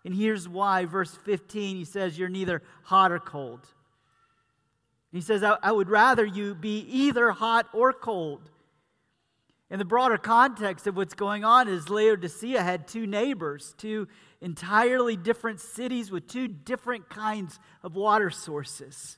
And 0.04 0.14
here's 0.14 0.48
why. 0.48 0.86
Verse 0.86 1.18
15, 1.26 1.78
he 1.78 1.86
says, 1.86 2.18
You're 2.18 2.30
neither 2.30 2.62
hot 2.84 3.12
or 3.12 3.20
cold. 3.20 3.68
He 5.12 5.22
says, 5.22 5.44
I, 5.44 5.58
I 5.64 5.72
would 5.72 5.90
rather 5.90 6.26
you 6.26 6.56
be 6.56 6.80
either 6.80 7.32
hot 7.32 7.68
or 7.74 7.94
cold. 7.94 8.50
In 9.72 9.80
the 9.80 9.86
broader 9.86 10.18
context 10.18 10.86
of 10.86 10.96
what's 10.96 11.16
going 11.16 11.44
on 11.44 11.68
is 11.68 11.90
Laodicea 11.90 12.62
had 12.62 12.88
two 12.88 13.08
neighbors, 13.08 13.74
two 13.78 14.08
entirely 14.40 15.18
different 15.18 15.60
cities 15.60 16.12
with 16.12 16.28
two 16.28 16.48
different 16.48 17.10
kinds 17.10 17.60
of 17.82 17.96
water 17.96 18.30
sources. 18.30 19.18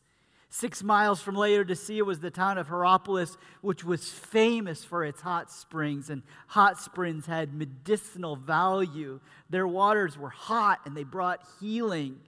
Six 0.49 0.81
miles 0.81 1.21
from 1.21 1.35
Laodicea 1.35 2.05
was 2.05 2.21
the 2.21 2.31
town 2.31 2.57
of 2.57 2.69
Hierapolis, 2.69 3.37
which 3.59 3.83
was 3.83 4.09
famous 4.09 4.85
for 4.85 5.03
its 5.03 5.19
hot 5.19 5.51
springs, 5.51 6.09
and 6.09 6.23
hot 6.47 6.79
springs 6.79 7.25
had 7.25 7.53
medicinal 7.53 8.37
value. 8.37 9.19
Their 9.49 9.67
waters 9.67 10.17
were 10.17 10.29
hot 10.29 10.79
and 10.85 10.95
they 10.95 11.03
brought 11.03 11.45
healing. 11.59 12.21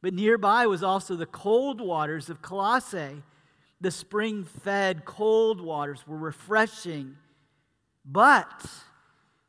But 0.00 0.14
nearby 0.14 0.66
was 0.66 0.82
also 0.82 1.14
the 1.14 1.26
cold 1.26 1.82
waters 1.82 2.30
of 2.30 2.40
Colossae. 2.40 3.22
The 3.82 3.90
spring 3.90 4.44
fed 4.44 5.04
cold 5.04 5.60
waters 5.60 6.06
were 6.06 6.16
refreshing. 6.16 7.16
But 8.04 8.66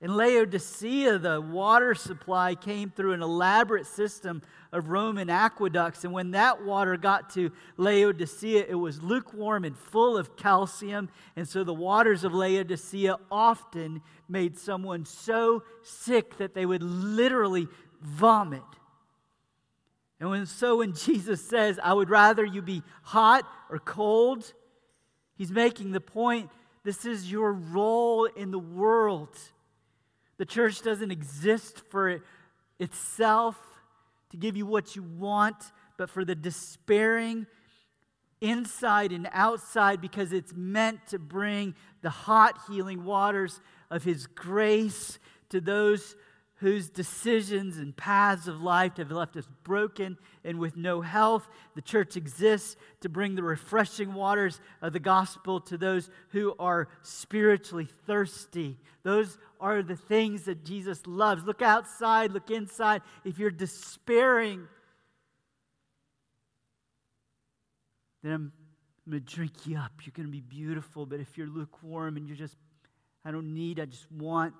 in 0.02 0.16
Laodicea, 0.16 1.18
the 1.20 1.42
water 1.42 1.96
supply 1.96 2.54
came 2.54 2.90
through 2.90 3.14
an 3.14 3.22
elaborate 3.22 3.88
system 3.88 4.42
of 4.72 4.90
Roman 4.90 5.30
aqueducts. 5.30 6.04
And 6.04 6.14
when 6.14 6.32
that 6.32 6.64
water 6.64 6.98
got 6.98 7.30
to 7.32 7.52
Laodicea, 7.78 8.66
it 8.68 8.76
was 8.76 9.02
lukewarm 9.02 9.64
and 9.66 9.78
full 9.78 10.18
of 10.18 10.36
calcium. 10.36 11.10
And 11.36 11.48
so 11.48 11.64
the 11.64 11.74
waters 11.74 12.24
of 12.24 12.34
Laodicea 12.34 13.18
often 13.32 14.02
made 14.30 14.58
someone 14.58 15.06
so 15.06 15.64
sick 15.82 16.38
that 16.38 16.54
they 16.54 16.66
would 16.66 16.84
literally 16.84 17.68
vomit. 18.02 18.64
And 20.20 20.30
when, 20.30 20.46
so 20.46 20.78
when 20.78 20.94
Jesus 21.06 21.44
says, 21.44 21.80
I 21.82 21.94
would 21.94 22.10
rather 22.10 22.46
you 22.46 22.62
be 22.62 22.84
hot 23.02 23.48
or 23.70 23.80
cold, 23.80 24.54
he's 25.36 25.52
making 25.52 25.94
the 25.94 26.02
point 26.02 26.50
this 26.86 27.04
is 27.04 27.32
your 27.32 27.52
role 27.52 28.26
in 28.26 28.52
the 28.52 28.60
world. 28.60 29.36
The 30.38 30.46
church 30.46 30.84
doesn't 30.84 31.10
exist 31.10 31.82
for 31.90 32.22
itself 32.80 33.58
to 34.30 34.38
give 34.38 34.56
you 34.56 34.68
what 34.68 34.96
you 34.96 35.02
want, 35.02 35.56
but 35.98 36.12
for 36.12 36.24
the 36.24 36.36
despairing 36.36 37.48
inside 38.40 39.12
and 39.12 39.28
outside 39.32 40.00
because 40.00 40.32
it's 40.32 40.54
meant 40.54 41.00
to 41.08 41.18
bring 41.18 41.74
the 42.04 42.12
hot 42.12 42.60
healing 42.70 43.04
waters 43.04 43.60
of 43.90 44.04
His 44.04 44.28
grace 44.28 45.18
to 45.50 45.60
those 45.60 46.16
whose 46.66 46.90
decisions 46.90 47.78
and 47.78 47.96
paths 47.96 48.48
of 48.48 48.60
life 48.60 48.98
have 48.98 49.12
left 49.12 49.38
us 49.38 49.48
broken 49.64 50.18
and 50.44 50.58
with 50.58 50.76
no 50.76 51.00
health. 51.00 51.48
The 51.76 51.82
church 51.84 52.18
exists 52.18 52.76
to 53.02 53.08
bring 53.08 53.36
the 53.36 53.44
refreshing 53.44 54.16
waters 54.16 54.60
of 54.82 54.92
the 54.92 55.00
gospel 55.00 55.60
to 55.60 55.78
those 55.78 56.10
who 56.30 56.56
are 56.58 56.88
spiritually 57.04 57.88
thirsty. 58.08 58.80
Those 59.04 59.38
are 59.62 59.84
the 59.84 59.96
things 59.96 60.46
that 60.46 60.66
Jesus 60.66 61.06
loves. 61.06 61.44
Look 61.44 61.62
outside, 61.62 62.32
look 62.32 62.50
inside. 62.50 63.04
If 63.24 63.38
you're 63.38 63.52
despairing, 63.52 64.68
then 68.24 68.32
I'm, 68.32 68.52
I'm 69.06 69.12
going 69.12 69.24
to 69.24 69.36
drink 69.36 69.68
you 69.68 69.78
up. 69.78 69.92
You're 70.02 70.14
going 70.16 70.26
to 70.26 70.32
be 70.32 70.42
beautiful. 70.42 71.06
But 71.06 71.20
if 71.20 71.38
you're 71.38 71.46
lukewarm 71.46 72.18
and 72.18 72.28
you're 72.28 72.36
just, 72.36 72.58
I 73.24 73.30
don't 73.30 73.54
need, 73.54 73.80
I 73.80 73.86
just 73.86 74.12
want 74.12 74.56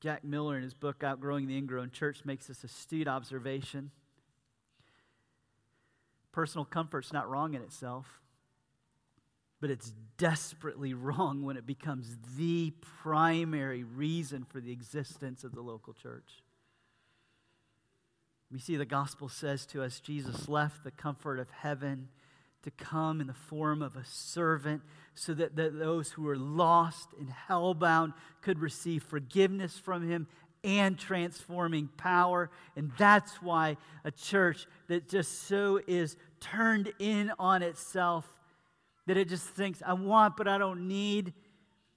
Jack 0.00 0.22
Miller, 0.22 0.56
in 0.56 0.62
his 0.62 0.74
book 0.74 1.02
Outgrowing 1.02 1.48
the 1.48 1.56
Ingrown 1.56 1.90
Church, 1.90 2.24
makes 2.24 2.46
this 2.46 2.62
astute 2.62 3.08
observation. 3.08 3.90
Personal 6.30 6.64
comfort's 6.64 7.12
not 7.12 7.28
wrong 7.28 7.54
in 7.54 7.62
itself, 7.62 8.20
but 9.60 9.70
it's 9.70 9.92
desperately 10.16 10.94
wrong 10.94 11.42
when 11.42 11.56
it 11.56 11.66
becomes 11.66 12.16
the 12.36 12.72
primary 13.02 13.82
reason 13.82 14.44
for 14.44 14.60
the 14.60 14.70
existence 14.70 15.42
of 15.42 15.54
the 15.54 15.62
local 15.62 15.92
church. 15.92 16.42
We 18.52 18.60
see 18.60 18.76
the 18.76 18.86
gospel 18.86 19.28
says 19.28 19.66
to 19.66 19.82
us 19.82 20.00
Jesus 20.00 20.48
left 20.48 20.84
the 20.84 20.90
comfort 20.90 21.38
of 21.38 21.50
heaven 21.50 22.08
to 22.62 22.70
come 22.72 23.20
in 23.20 23.26
the 23.26 23.34
form 23.34 23.82
of 23.82 23.96
a 23.96 24.04
servant 24.04 24.82
so 25.14 25.34
that, 25.34 25.56
that 25.56 25.78
those 25.78 26.10
who 26.10 26.22
were 26.22 26.36
lost 26.36 27.08
and 27.18 27.28
hellbound 27.48 28.12
could 28.40 28.58
receive 28.58 29.02
forgiveness 29.02 29.78
from 29.78 30.08
him 30.08 30.26
and 30.64 30.98
transforming 30.98 31.88
power. 31.96 32.50
And 32.76 32.90
that's 32.98 33.40
why 33.40 33.76
a 34.04 34.10
church 34.10 34.66
that 34.88 35.08
just 35.08 35.46
so 35.46 35.80
is 35.86 36.16
turned 36.40 36.92
in 36.98 37.32
on 37.38 37.62
itself 37.62 38.26
that 39.06 39.16
it 39.16 39.28
just 39.28 39.46
thinks, 39.46 39.82
I 39.84 39.94
want, 39.94 40.36
but 40.36 40.46
I 40.46 40.58
don't 40.58 40.86
need, 40.86 41.32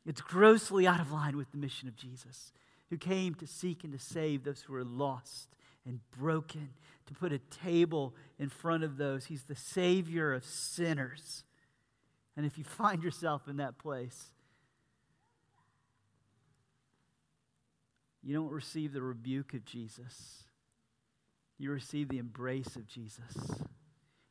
it's 0.05 0.21
grossly 0.21 0.87
out 0.87 1.01
of 1.01 1.11
line 1.11 1.35
with 1.35 1.51
the 1.51 1.57
mission 1.57 1.87
of 1.87 1.95
Jesus, 1.95 2.53
who 2.89 2.97
came 2.97 3.35
to 3.35 3.47
seek 3.47 3.83
and 3.83 3.91
to 3.93 3.99
save 3.99 4.43
those 4.43 4.61
who 4.61 4.75
are 4.75 4.85
lost 4.85 5.49
and 5.85 5.99
broken, 6.17 6.69
to 7.07 7.13
put 7.13 7.31
a 7.31 7.39
table 7.39 8.13
in 8.37 8.49
front 8.49 8.83
of 8.83 8.97
those. 8.97 9.25
He's 9.25 9.43
the 9.43 9.55
Savior 9.55 10.33
of 10.33 10.45
sinners. 10.45 11.43
And 12.37 12.45
if 12.45 12.57
you 12.57 12.63
find 12.63 13.03
yourself 13.03 13.47
in 13.47 13.57
that 13.57 13.77
place, 13.77 14.31
you 18.23 18.33
don't 18.33 18.51
receive 18.51 18.93
the 18.93 19.01
rebuke 19.01 19.53
of 19.53 19.65
Jesus, 19.65 20.43
you 21.57 21.71
receive 21.71 22.09
the 22.09 22.19
embrace 22.19 22.75
of 22.75 22.87
Jesus. 22.87 23.61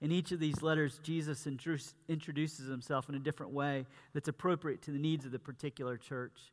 In 0.00 0.12
each 0.12 0.32
of 0.32 0.40
these 0.40 0.62
letters, 0.62 0.98
Jesus 1.02 1.46
introduces 1.46 2.68
himself 2.68 3.08
in 3.08 3.14
a 3.16 3.18
different 3.18 3.52
way 3.52 3.84
that's 4.14 4.28
appropriate 4.28 4.80
to 4.82 4.92
the 4.92 4.98
needs 4.98 5.26
of 5.26 5.32
the 5.32 5.38
particular 5.38 5.98
church. 5.98 6.52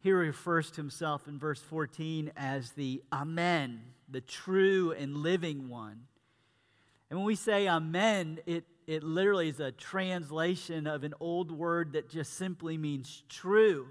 He 0.00 0.12
refers 0.12 0.70
to 0.72 0.76
himself 0.76 1.26
in 1.26 1.38
verse 1.38 1.60
14 1.60 2.32
as 2.36 2.72
the 2.72 3.02
Amen, 3.12 3.80
the 4.08 4.20
true 4.20 4.92
and 4.92 5.16
living 5.16 5.68
one. 5.68 6.02
And 7.10 7.18
when 7.18 7.26
we 7.26 7.34
say 7.34 7.68
Amen, 7.68 8.38
it, 8.46 8.64
it 8.86 9.02
literally 9.02 9.48
is 9.48 9.60
a 9.60 9.72
translation 9.72 10.86
of 10.86 11.04
an 11.04 11.14
old 11.20 11.50
word 11.50 11.92
that 11.92 12.08
just 12.08 12.34
simply 12.34 12.76
means 12.76 13.22
true. 13.28 13.88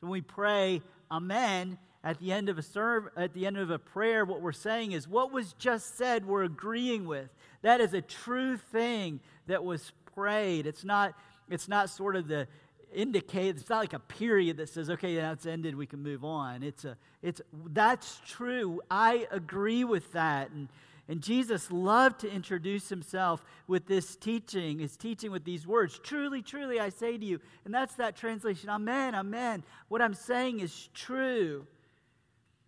When 0.00 0.10
we 0.10 0.20
pray 0.20 0.82
Amen 1.10 1.78
at 2.04 2.18
the 2.18 2.32
end 2.32 2.48
of 2.48 2.58
a 2.58 2.62
serve, 2.62 3.08
at 3.16 3.32
the 3.32 3.46
end 3.46 3.56
of 3.56 3.70
a 3.70 3.78
prayer, 3.78 4.24
what 4.24 4.40
we're 4.40 4.52
saying 4.52 4.92
is 4.92 5.06
what 5.06 5.32
was 5.32 5.52
just 5.54 5.96
said, 5.96 6.26
we're 6.26 6.42
agreeing 6.42 7.06
with. 7.06 7.28
That 7.62 7.80
is 7.80 7.94
a 7.94 8.02
true 8.02 8.56
thing 8.56 9.20
that 9.46 9.64
was 9.64 9.92
prayed. 10.14 10.66
It's 10.66 10.84
not, 10.84 11.14
it's 11.48 11.68
not 11.68 11.90
sort 11.90 12.16
of 12.16 12.26
the 12.26 12.48
indicate 12.94 13.56
it's 13.56 13.68
not 13.68 13.78
like 13.78 13.92
a 13.92 13.98
period 13.98 14.56
that 14.58 14.68
says 14.68 14.90
okay 14.90 15.16
that's 15.16 15.46
ended 15.46 15.74
we 15.76 15.86
can 15.86 16.02
move 16.02 16.24
on. 16.24 16.62
It's 16.62 16.84
a 16.84 16.96
it's 17.22 17.40
that's 17.68 18.20
true. 18.26 18.80
I 18.90 19.26
agree 19.30 19.84
with 19.84 20.12
that. 20.12 20.50
And 20.50 20.68
and 21.08 21.20
jesus 21.20 21.70
loved 21.72 22.20
to 22.20 22.30
introduce 22.30 22.88
himself 22.88 23.44
with 23.66 23.86
this 23.86 24.14
teaching 24.16 24.78
his 24.78 24.96
teaching 24.96 25.32
with 25.32 25.44
these 25.44 25.66
words. 25.66 25.98
Truly 25.98 26.42
truly 26.42 26.78
i 26.80 26.88
say 26.88 27.18
to 27.18 27.24
you 27.24 27.40
and 27.64 27.74
that's 27.74 27.94
that 27.96 28.16
translation 28.16 28.70
amen 28.70 29.14
amen. 29.14 29.64
What 29.88 30.00
i'm 30.00 30.14
saying 30.14 30.60
is 30.60 30.88
true 30.94 31.66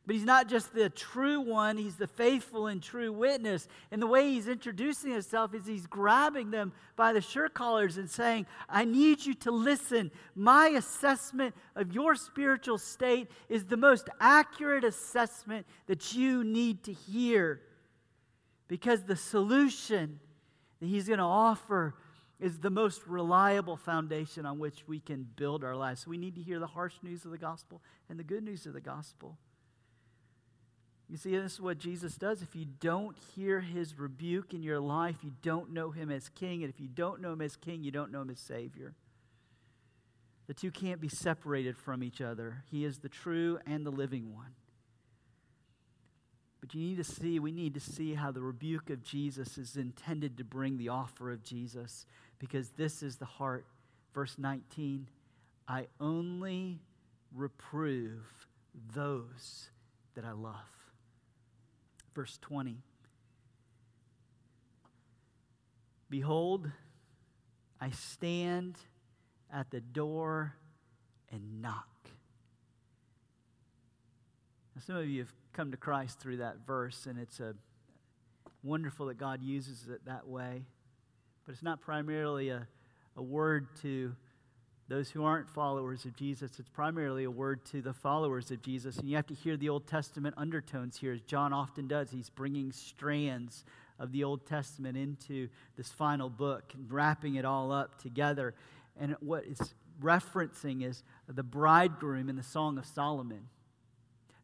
but 0.06 0.14
he's 0.14 0.24
not 0.24 0.48
just 0.48 0.74
the 0.74 0.90
true 0.90 1.40
one, 1.40 1.78
he's 1.78 1.96
the 1.96 2.06
faithful 2.06 2.66
and 2.66 2.82
true 2.82 3.12
witness. 3.12 3.68
And 3.90 4.02
the 4.02 4.06
way 4.06 4.30
he's 4.32 4.48
introducing 4.48 5.12
himself 5.12 5.54
is 5.54 5.66
he's 5.66 5.86
grabbing 5.86 6.50
them 6.50 6.72
by 6.94 7.14
the 7.14 7.22
shirt 7.22 7.54
collars 7.54 7.96
and 7.96 8.10
saying, 8.10 8.46
I 8.68 8.84
need 8.84 9.24
you 9.24 9.34
to 9.34 9.50
listen. 9.50 10.10
My 10.34 10.68
assessment 10.68 11.54
of 11.74 11.94
your 11.94 12.16
spiritual 12.16 12.76
state 12.76 13.30
is 13.48 13.64
the 13.64 13.78
most 13.78 14.10
accurate 14.20 14.84
assessment 14.84 15.66
that 15.86 16.14
you 16.14 16.44
need 16.44 16.84
to 16.84 16.92
hear. 16.92 17.62
Because 18.68 19.04
the 19.04 19.16
solution 19.16 20.20
that 20.80 20.86
he's 20.86 21.06
going 21.06 21.18
to 21.18 21.24
offer 21.24 21.94
is 22.40 22.58
the 22.58 22.70
most 22.70 23.06
reliable 23.06 23.76
foundation 23.76 24.44
on 24.44 24.58
which 24.58 24.86
we 24.86 25.00
can 25.00 25.26
build 25.36 25.64
our 25.64 25.76
lives. 25.76 26.02
So 26.02 26.10
we 26.10 26.18
need 26.18 26.34
to 26.34 26.42
hear 26.42 26.58
the 26.58 26.66
harsh 26.66 26.94
news 27.02 27.24
of 27.24 27.30
the 27.30 27.38
gospel 27.38 27.80
and 28.10 28.18
the 28.18 28.24
good 28.24 28.42
news 28.42 28.66
of 28.66 28.74
the 28.74 28.82
gospel. 28.82 29.38
You 31.14 31.18
see, 31.18 31.31
this 31.37 31.53
is 31.53 31.61
what 31.61 31.79
Jesus 31.79 32.16
does. 32.16 32.42
If 32.42 32.57
you 32.57 32.66
don't 32.81 33.16
hear 33.37 33.61
his 33.61 33.96
rebuke 33.96 34.53
in 34.53 34.64
your 34.64 34.81
life, 34.81 35.14
you 35.22 35.31
don't 35.42 35.70
know 35.72 35.92
him 35.92 36.11
as 36.11 36.29
king. 36.29 36.64
And 36.64 36.74
if 36.74 36.81
you 36.81 36.88
don't 36.88 37.20
know 37.20 37.35
him 37.35 37.40
as 37.40 37.55
king, 37.55 37.85
you 37.85 37.92
don't 37.92 38.11
know 38.11 38.22
him 38.22 38.31
as 38.31 38.40
Savior. 38.40 38.94
The 40.48 40.55
two 40.55 40.72
can't 40.72 41.00
be 41.00 41.09
separated 41.09 41.79
from 41.79 42.03
each 42.03 42.20
other. 42.20 42.64
He 42.68 42.85
is 42.85 42.98
the 42.98 43.09
true 43.09 43.61
and 43.64 43.87
the 43.87 43.92
living 43.92 44.35
one. 44.35 44.57
But 46.61 46.74
you 46.74 46.81
need 46.81 46.96
to 46.96 47.05
see, 47.05 47.38
we 47.38 47.53
need 47.53 47.74
to 47.74 47.81
see 47.81 48.14
how 48.14 48.33
the 48.33 48.42
rebuke 48.42 48.90
of 48.90 49.05
Jesus 49.05 49.57
is 49.57 49.77
intended 49.77 50.37
to 50.38 50.44
bring 50.44 50.79
the 50.79 50.88
offer 50.88 51.31
of 51.31 51.44
Jesus, 51.44 52.07
because 52.40 52.70
this 52.70 53.05
is 53.05 53.18
the 53.18 53.24
heart. 53.24 53.66
Verse 54.12 54.35
19 54.37 55.07
I 55.68 55.87
only 56.00 56.81
reprove 57.33 58.48
those 58.92 59.68
that 60.16 60.24
I 60.24 60.33
love. 60.33 60.83
Verse 62.14 62.38
20. 62.42 62.79
Behold, 66.11 66.70
I 67.81 67.90
stand 67.90 68.77
at 69.53 69.70
the 69.70 69.81
door 69.81 70.55
and 71.33 71.61
knock. 71.61 71.88
Now, 74.74 74.83
some 74.87 74.96
of 74.96 75.09
you 75.09 75.20
have 75.20 75.33
come 75.53 75.70
to 75.70 75.77
Christ 75.77 76.20
through 76.20 76.38
that 76.38 76.59
verse, 76.66 77.07
and 77.07 77.18
it's 77.18 77.40
a 77.40 77.55
wonderful 78.62 79.07
that 79.07 79.18
God 79.18 79.42
uses 79.42 79.88
it 79.88 80.05
that 80.07 80.27
way. 80.27 80.64
But 81.44 81.53
it's 81.53 81.62
not 81.62 81.81
primarily 81.81 82.48
a, 82.48 82.66
a 83.16 83.22
word 83.22 83.68
to 83.83 84.14
those 84.88 85.10
who 85.10 85.24
aren't 85.24 85.48
followers 85.48 86.04
of 86.04 86.14
Jesus, 86.14 86.58
it's 86.58 86.68
primarily 86.68 87.24
a 87.24 87.30
word 87.30 87.64
to 87.66 87.80
the 87.80 87.94
followers 87.94 88.50
of 88.50 88.60
Jesus. 88.62 88.98
And 88.98 89.08
you 89.08 89.16
have 89.16 89.26
to 89.28 89.34
hear 89.34 89.56
the 89.56 89.70
Old 89.70 89.86
Testament 89.86 90.34
undertones 90.36 90.98
here, 90.98 91.12
as 91.12 91.22
John 91.22 91.52
often 91.52 91.88
does. 91.88 92.10
He's 92.10 92.28
bringing 92.28 92.70
strands 92.70 93.64
of 93.98 94.12
the 94.12 94.24
Old 94.24 94.46
Testament 94.46 94.96
into 94.98 95.48
this 95.76 95.88
final 95.90 96.28
book 96.28 96.72
and 96.74 96.90
wrapping 96.90 97.36
it 97.36 97.44
all 97.44 97.72
up 97.72 98.00
together. 98.00 98.54
And 99.00 99.16
what 99.20 99.44
it's 99.48 99.74
referencing 100.02 100.84
is 100.84 101.02
the 101.26 101.42
bridegroom 101.42 102.28
in 102.28 102.36
the 102.36 102.42
Song 102.42 102.76
of 102.76 102.84
Solomon, 102.84 103.48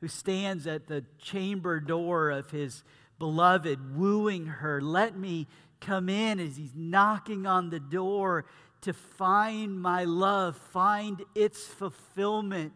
who 0.01 0.09
stands 0.09 0.67
at 0.67 0.87
the 0.87 1.05
chamber 1.19 1.81
door 1.81 2.31
of 2.31 2.51
his 2.51 2.83
beloved, 3.19 3.95
wooing 3.95 4.47
her. 4.47 4.81
Let 4.81 5.19
me 5.19 5.47
come 5.81 6.09
in 6.09 6.41
as 6.41 6.57
he's 6.57 6.73
knocking 6.75 7.47
on 7.47 7.71
the 7.71 7.81
door 7.81 8.47
to 8.83 8.93
find 8.93 9.81
my 9.81 10.05
love, 10.05 10.57
find 10.57 11.23
its 11.35 11.67
fulfillment. 11.67 12.73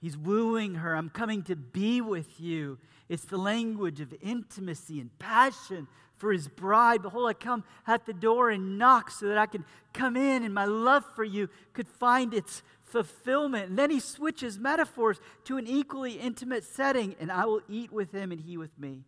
He's 0.00 0.16
wooing 0.16 0.76
her. 0.76 0.96
I'm 0.96 1.10
coming 1.10 1.42
to 1.44 1.56
be 1.56 2.00
with 2.00 2.40
you. 2.40 2.78
It's 3.08 3.24
the 3.24 3.36
language 3.36 4.00
of 4.00 4.14
intimacy 4.22 5.00
and 5.00 5.16
passion 5.18 5.88
for 6.16 6.32
his 6.32 6.48
bride. 6.48 7.02
Behold, 7.02 7.28
I 7.28 7.34
come 7.34 7.64
at 7.86 8.06
the 8.06 8.12
door 8.12 8.50
and 8.50 8.78
knock 8.78 9.10
so 9.10 9.28
that 9.28 9.38
I 9.38 9.46
can 9.46 9.64
come 9.92 10.16
in 10.16 10.44
and 10.44 10.54
my 10.54 10.64
love 10.64 11.04
for 11.14 11.24
you 11.24 11.48
could 11.72 11.88
find 11.88 12.32
its 12.32 12.62
fulfillment. 12.82 13.70
And 13.70 13.78
then 13.78 13.90
he 13.90 14.00
switches 14.00 14.58
metaphors 14.58 15.20
to 15.44 15.56
an 15.56 15.66
equally 15.66 16.14
intimate 16.14 16.64
setting, 16.64 17.14
and 17.20 17.30
I 17.30 17.44
will 17.44 17.62
eat 17.68 17.92
with 17.92 18.12
him 18.12 18.32
and 18.32 18.40
he 18.40 18.56
with 18.56 18.78
me. 18.78 19.04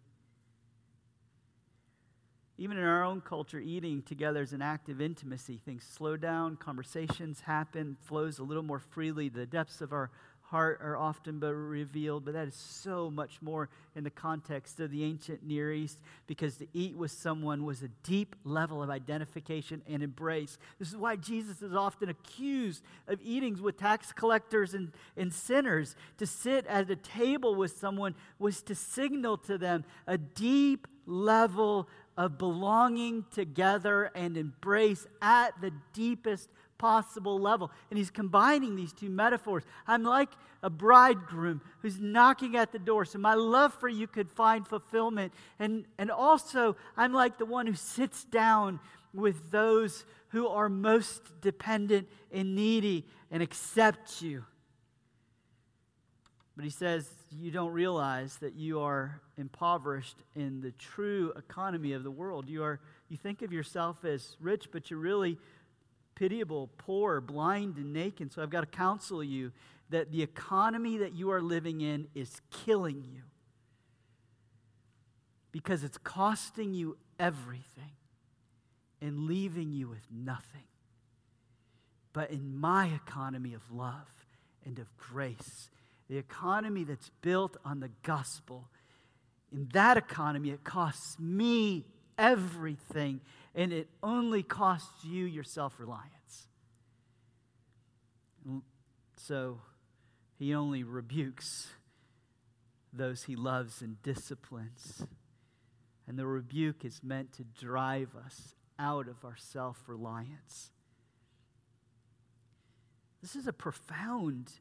Even 2.59 2.77
in 2.77 2.85
our 2.85 3.03
own 3.03 3.21
culture, 3.21 3.59
eating 3.59 4.03
together 4.03 4.43
is 4.43 4.53
an 4.53 4.63
act 4.63 4.89
of 4.89 5.01
intimacy. 5.01 5.61
Things 5.65 5.85
slow 5.85 6.17
down, 6.17 6.57
conversations 6.57 7.41
happen, 7.41 7.97
flows 8.03 8.39
a 8.39 8.43
little 8.43 8.63
more 8.63 8.79
freely. 8.79 9.29
The 9.29 9.47
depths 9.47 9.81
of 9.81 9.93
our 9.93 10.11
heart 10.53 10.79
are 10.83 10.99
often 10.99 11.39
but 11.39 11.55
revealed, 11.55 12.27
but 12.27 12.35
that 12.35 12.47
is 12.47 12.55
so 12.55 13.11
much 13.11 13.41
more 13.41 13.71
in 13.97 14.05
the 14.05 14.11
context 14.11 14.81
of 14.81 14.91
the 14.91 15.03
ancient 15.03 15.43
Near 15.43 15.73
East 15.73 15.99
because 16.27 16.57
to 16.57 16.67
eat 16.75 16.95
with 16.95 17.11
someone 17.11 17.65
was 17.65 17.83
a 17.83 17.89
deep 18.03 18.37
level 18.45 18.83
of 18.83 18.91
identification 18.91 19.81
and 19.89 20.03
embrace. 20.03 20.59
This 20.79 20.89
is 20.89 20.97
why 20.97 21.17
Jesus 21.17 21.63
is 21.63 21.75
often 21.75 22.11
accused 22.11 22.85
of 23.09 23.19
eating 23.25 23.63
with 23.63 23.79
tax 23.79 24.13
collectors 24.13 24.75
and, 24.75 24.93
and 25.17 25.33
sinners. 25.33 25.97
To 26.19 26.27
sit 26.27 26.67
at 26.67 26.91
a 26.91 26.97
table 26.97 27.55
with 27.55 27.79
someone 27.79 28.15
was 28.39 28.61
to 28.65 28.75
signal 28.75 29.39
to 29.39 29.57
them 29.57 29.85
a 30.07 30.19
deep 30.19 30.87
level 31.07 31.89
of 32.23 32.39
belonging 32.39 33.25
together 33.33 34.09
and 34.15 34.37
embrace 34.37 35.09
at 35.21 35.61
the 35.61 35.73
deepest 35.93 36.49
possible 36.79 37.41
level. 37.41 37.69
And 37.91 37.99
he's 37.99 38.13
combining 38.13 38.77
these 38.77 38.93
two 38.93 39.11
metaphors. 39.11 39.65
I'm 39.89 40.05
like 40.05 40.29
a 40.63 40.71
bridegroom 40.71 41.61
who's 41.81 41.99
knocking 41.99 42.57
at 42.57 42.71
the 42.71 42.79
door, 42.79 43.05
so 43.05 43.19
my 43.19 43.35
love 43.35 43.75
for 43.75 43.89
you 43.89 44.07
could 44.07 44.31
find 44.31 44.65
fulfillment. 44.65 45.33
And, 45.59 45.85
and 45.99 46.13
also, 46.13 46.77
I'm 46.97 47.13
like 47.13 47.39
the 47.39 47.45
one 47.45 47.67
who 47.67 47.75
sits 47.75 48.23
down 48.23 48.79
with 49.13 49.51
those 49.51 50.05
who 50.29 50.47
are 50.47 50.69
most 50.69 51.23
dependent 51.41 52.09
and 52.31 52.55
needy 52.55 53.05
and 53.33 53.43
accept 53.43 54.23
you. 54.23 54.45
But 56.57 56.65
he 56.65 56.71
says, 56.71 57.09
You 57.31 57.51
don't 57.51 57.73
realize 57.73 58.37
that 58.37 58.55
you 58.55 58.81
are 58.81 59.21
impoverished 59.37 60.17
in 60.35 60.61
the 60.61 60.73
true 60.73 61.33
economy 61.37 61.93
of 61.93 62.05
the 62.05 62.11
world. 62.11 62.49
You, 62.49 62.63
are, 62.63 62.81
you 63.09 63.17
think 63.17 63.43
of 63.43 63.53
yourself 63.53 64.05
as 64.05 64.37
rich, 64.41 64.69
but 64.71 64.91
you're 64.91 65.01
really 65.01 65.39
pitiable, 66.15 66.69
poor, 66.79 67.21
blind, 67.21 67.77
and 67.77 67.93
naked. 67.93 68.33
So 68.33 68.43
I've 68.43 68.51
got 68.51 68.61
to 68.61 68.67
counsel 68.67 69.25
you 69.25 69.53
that 69.91 70.11
the 70.13 70.23
economy 70.23 70.99
that 70.99 71.15
you 71.15 71.31
are 71.31 71.41
living 71.41 71.81
in 71.81 72.09
is 72.15 72.41
killing 72.65 73.05
you 73.13 73.23
because 75.53 75.85
it's 75.85 75.99
costing 75.99 76.73
you 76.73 76.97
everything 77.19 77.93
and 79.01 79.27
leaving 79.27 79.73
you 79.73 79.89
with 79.89 80.07
nothing. 80.11 80.63
But 82.13 82.31
in 82.31 82.57
my 82.57 82.87
economy 82.87 83.55
of 83.55 83.63
love 83.71 84.27
and 84.65 84.79
of 84.79 84.87
grace, 84.97 85.71
the 86.13 86.19
economy 86.19 86.85
that's 86.85 87.11
built 87.23 87.57
on 87.65 87.81
the 87.81 87.89
gospel, 88.03 88.69
in 89.51 89.67
that 89.73 89.97
economy, 89.97 90.51
it 90.51 90.63
costs 90.63 91.19
me 91.19 91.87
everything, 92.19 93.23
and 93.55 93.73
it 93.73 93.89
only 94.03 94.43
costs 94.43 95.07
you 95.07 95.25
your 95.25 95.43
self 95.43 95.81
reliance. 95.81 96.49
So 99.17 99.63
he 100.39 100.55
only 100.55 100.83
rebukes 100.83 101.69
those 102.93 103.23
he 103.23 103.35
loves 103.35 103.81
and 103.81 104.03
disciplines. 104.03 105.07
And 106.07 106.19
the 106.19 106.27
rebuke 106.27 106.85
is 106.85 107.01
meant 107.03 107.33
to 107.39 107.45
drive 107.45 108.11
us 108.23 108.55
out 108.79 109.09
of 109.09 109.25
our 109.25 109.39
self 109.39 109.85
reliance. 109.87 110.73
This 113.23 113.35
is 113.35 113.47
a 113.47 113.53
profound 113.55 114.53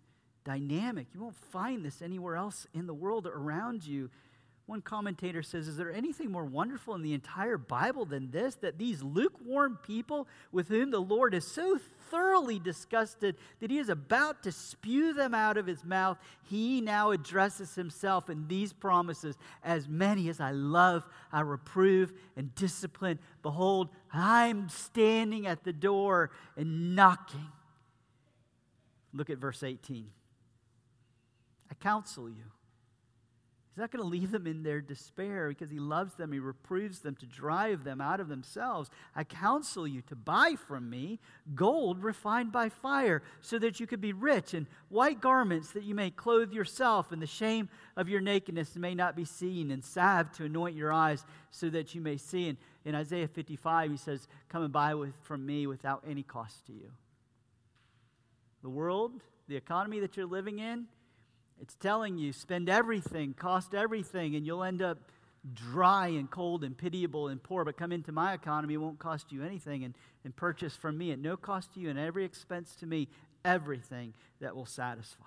dynamic. 0.44 1.08
You 1.14 1.22
won't 1.22 1.36
find 1.36 1.86
this 1.86 2.02
anywhere 2.02 2.36
else 2.36 2.68
in 2.74 2.88
the 2.88 2.94
world 2.94 3.28
or 3.28 3.34
around 3.34 3.86
you. 3.86 4.10
One 4.72 4.82
commentator 4.82 5.44
says, 5.44 5.68
Is 5.68 5.76
there 5.76 5.92
anything 5.92 6.32
more 6.32 6.46
wonderful 6.46 6.96
in 6.96 7.02
the 7.02 7.14
entire 7.14 7.58
Bible 7.58 8.06
than 8.06 8.32
this? 8.32 8.56
That 8.56 8.78
these 8.78 9.04
lukewarm 9.04 9.78
people 9.86 10.30
with 10.52 10.70
whom 10.70 10.92
the 10.92 11.02
Lord 11.02 11.34
is 11.34 11.46
so 11.46 11.78
thoroughly 12.10 12.58
disgusted 12.58 13.36
that 13.60 13.70
he 13.70 13.80
is 13.80 13.90
about 13.90 14.44
to 14.44 14.52
spew 14.54 15.14
them 15.14 15.34
out 15.34 15.58
of 15.58 15.68
his 15.68 15.84
mouth, 15.84 16.18
he 16.44 16.80
now 16.80 17.12
addresses 17.12 17.76
himself 17.76 18.30
in 18.30 18.48
these 18.48 18.72
promises 18.72 19.36
As 19.62 19.90
many 19.90 20.30
as 20.30 20.40
I 20.40 20.52
love, 20.52 21.06
I 21.34 21.42
reprove 21.42 22.14
and 22.38 22.56
discipline. 22.56 23.20
Behold, 23.42 23.90
I'm 24.14 24.70
standing 24.70 25.48
at 25.48 25.66
the 25.66 25.74
door 25.74 26.32
and 26.56 26.96
knocking. 26.96 27.50
Look 29.14 29.30
at 29.30 29.38
verse 29.38 29.64
18. 29.64 30.12
Counsel 31.82 32.30
you 32.30 32.52
He's 33.72 33.80
not 33.80 33.92
going 33.92 34.04
to 34.04 34.10
leave 34.10 34.32
them 34.32 34.48
in 34.48 34.64
their 34.64 34.82
despair 34.82 35.48
because 35.48 35.70
he 35.70 35.80
loves 35.80 36.16
them. 36.16 36.34
He 36.34 36.40
reproves 36.40 37.00
them 37.00 37.16
to 37.16 37.26
drive 37.26 37.86
them 37.86 38.02
out 38.02 38.20
of 38.20 38.28
themselves. 38.28 38.90
I 39.16 39.24
counsel 39.24 39.88
you 39.88 40.02
to 40.04 40.16
buy 40.16 40.56
from 40.68 40.90
me 40.90 41.20
gold 41.56 42.04
refined 42.04 42.52
by 42.52 42.68
fire 42.68 43.24
so 43.40 43.58
that 43.60 43.80
you 43.80 43.88
could 43.88 44.02
be 44.02 44.12
rich, 44.12 44.54
and 44.54 44.68
white 44.90 45.22
garments 45.22 45.72
that 45.72 45.86
you 45.86 45.96
may 45.96 46.12
clothe 46.12 46.52
yourself, 46.52 47.14
and 47.14 47.22
the 47.22 47.28
shame 47.28 47.70
of 47.96 48.10
your 48.10 48.20
nakedness 48.20 48.76
may 48.76 48.94
not 48.94 49.16
be 49.16 49.24
seen, 49.24 49.72
and 49.72 49.86
salve 49.86 50.34
to 50.34 50.44
anoint 50.44 50.76
your 50.76 50.92
eyes 50.92 51.24
so 51.50 51.70
that 51.70 51.96
you 51.96 52.02
may 52.02 52.18
see. 52.18 52.50
And 52.50 52.58
in 52.84 52.94
Isaiah 52.94 53.30
55, 53.30 53.90
he 53.90 53.96
says, 53.96 54.28
Come 54.50 54.64
and 54.64 54.74
buy 54.74 54.96
with, 54.96 55.14
from 55.22 55.46
me 55.46 55.66
without 55.66 56.04
any 56.06 56.24
cost 56.24 56.66
to 56.66 56.74
you. 56.74 56.92
The 58.64 58.70
world, 58.70 59.14
the 59.48 59.56
economy 59.56 60.02
that 60.02 60.18
you're 60.18 60.26
living 60.26 60.60
in, 60.60 60.88
it's 61.62 61.76
telling 61.76 62.18
you 62.18 62.34
spend 62.34 62.70
everything, 62.70 63.34
cost 63.34 63.76
everything, 63.76 64.36
and 64.36 64.46
you'll 64.46 64.64
end 64.64 64.82
up 64.82 64.98
dry 65.54 66.08
and 66.08 66.30
cold 66.30 66.64
and 66.64 66.78
pitiable 66.78 67.28
and 67.28 67.42
poor. 67.42 67.64
But 67.64 67.78
come 67.78 67.92
into 67.92 68.12
my 68.12 68.34
economy, 68.34 68.74
it 68.74 68.78
won't 68.78 69.00
cost 69.00 69.32
you 69.32 69.44
anything, 69.44 69.84
and, 69.84 69.94
and 70.24 70.36
purchase 70.36 70.76
from 70.76 70.98
me 70.98 71.12
at 71.12 71.20
no 71.20 71.38
cost 71.38 71.74
to 71.76 71.80
you 71.80 71.90
and 71.90 72.00
every 72.00 72.26
expense 72.26 72.76
to 72.80 72.86
me 72.86 73.08
everything 73.46 74.14
that 74.40 74.56
will 74.56 74.66
satisfy. 74.66 75.24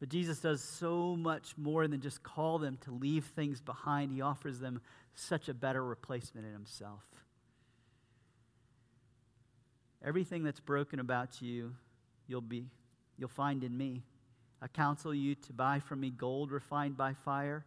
But 0.00 0.08
Jesus 0.08 0.40
does 0.40 0.62
so 0.62 1.14
much 1.14 1.54
more 1.58 1.86
than 1.86 2.00
just 2.00 2.22
call 2.22 2.58
them 2.58 2.78
to 2.82 2.90
leave 2.90 3.24
things 3.24 3.60
behind. 3.60 4.12
He 4.12 4.22
offers 4.22 4.58
them 4.58 4.80
such 5.14 5.48
a 5.48 5.54
better 5.54 5.84
replacement 5.84 6.46
in 6.46 6.52
Himself. 6.54 7.02
Everything 10.02 10.42
that's 10.42 10.60
broken 10.60 11.00
about 11.00 11.42
you, 11.42 11.74
you'll 12.26 12.40
be 12.40 12.66
you'll 13.18 13.28
find 13.28 13.62
in 13.62 13.76
me. 13.76 14.02
I 14.62 14.68
counsel 14.68 15.14
you 15.14 15.34
to 15.34 15.52
buy 15.52 15.80
from 15.80 16.00
me 16.00 16.10
gold 16.10 16.50
refined 16.50 16.96
by 16.96 17.14
fire, 17.14 17.64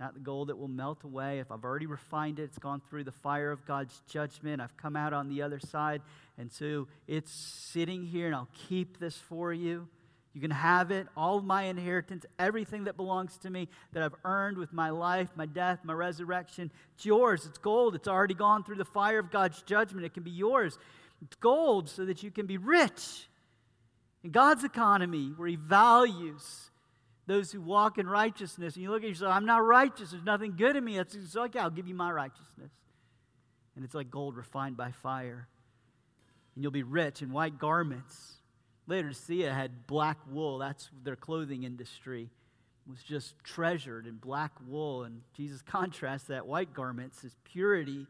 not 0.00 0.14
the 0.14 0.20
gold 0.20 0.48
that 0.48 0.56
will 0.56 0.68
melt 0.68 1.04
away. 1.04 1.38
If 1.38 1.50
I've 1.50 1.64
already 1.64 1.86
refined 1.86 2.38
it, 2.38 2.44
it's 2.44 2.58
gone 2.58 2.80
through 2.88 3.04
the 3.04 3.12
fire 3.12 3.50
of 3.50 3.66
God's 3.66 4.00
judgment. 4.08 4.62
I've 4.62 4.76
come 4.76 4.96
out 4.96 5.12
on 5.12 5.28
the 5.28 5.42
other 5.42 5.58
side, 5.58 6.00
and 6.38 6.50
so 6.50 6.88
it's 7.06 7.30
sitting 7.32 8.04
here, 8.04 8.26
and 8.26 8.34
I'll 8.34 8.48
keep 8.68 8.98
this 8.98 9.16
for 9.16 9.52
you. 9.52 9.88
You 10.32 10.40
can 10.40 10.50
have 10.50 10.90
it, 10.90 11.08
all 11.16 11.40
my 11.40 11.64
inheritance, 11.64 12.24
everything 12.38 12.84
that 12.84 12.96
belongs 12.96 13.36
to 13.38 13.50
me 13.50 13.68
that 13.92 14.02
I've 14.02 14.14
earned 14.24 14.56
with 14.56 14.72
my 14.72 14.90
life, 14.90 15.28
my 15.34 15.46
death, 15.46 15.80
my 15.82 15.94
resurrection. 15.94 16.70
It's 16.94 17.04
yours. 17.04 17.44
It's 17.44 17.58
gold. 17.58 17.94
It's 17.94 18.08
already 18.08 18.34
gone 18.34 18.62
through 18.62 18.76
the 18.76 18.84
fire 18.84 19.18
of 19.18 19.30
God's 19.30 19.60
judgment. 19.62 20.06
It 20.06 20.14
can 20.14 20.22
be 20.22 20.30
yours. 20.30 20.78
It's 21.22 21.34
gold 21.36 21.88
so 21.88 22.04
that 22.04 22.22
you 22.22 22.30
can 22.30 22.46
be 22.46 22.56
rich 22.56 23.27
in 24.22 24.30
God's 24.30 24.64
economy, 24.64 25.32
where 25.36 25.48
He 25.48 25.56
values 25.56 26.70
those 27.26 27.52
who 27.52 27.60
walk 27.60 27.98
in 27.98 28.08
righteousness, 28.08 28.74
and 28.74 28.82
you 28.82 28.90
look 28.90 29.02
at 29.02 29.08
yourself, 29.08 29.34
I'm 29.34 29.44
not 29.44 29.58
righteous, 29.58 30.10
there's 30.10 30.24
nothing 30.24 30.56
good 30.56 30.76
in 30.76 30.84
me. 30.84 30.98
It's, 30.98 31.34
like, 31.34 31.56
I'll 31.56 31.70
give 31.70 31.86
you 31.86 31.94
my 31.94 32.10
righteousness. 32.10 32.72
And 33.76 33.84
it's 33.84 33.94
like 33.94 34.10
gold 34.10 34.36
refined 34.36 34.76
by 34.76 34.90
fire. 34.90 35.46
And 36.54 36.64
you'll 36.64 36.72
be 36.72 36.82
rich 36.82 37.22
in 37.22 37.30
white 37.30 37.58
garments. 37.58 38.34
Laodicea 38.86 39.52
had 39.52 39.86
black 39.86 40.18
wool, 40.30 40.58
that's 40.58 40.90
their 41.04 41.16
clothing 41.16 41.64
industry 41.64 42.30
was 42.88 43.02
just 43.02 43.34
treasured 43.44 44.06
in 44.06 44.16
black 44.16 44.52
wool. 44.66 45.04
And 45.04 45.20
Jesus 45.36 45.62
contrasts 45.66 46.24
that 46.28 46.46
white 46.46 46.72
garments 46.72 47.24
as 47.24 47.36
purity. 47.44 48.06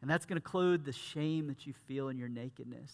And 0.00 0.08
that's 0.08 0.24
going 0.24 0.40
to 0.40 0.46
clothe 0.46 0.84
the 0.84 0.92
shame 0.92 1.48
that 1.48 1.66
you 1.66 1.74
feel 1.86 2.08
in 2.08 2.16
your 2.16 2.28
nakedness. 2.28 2.92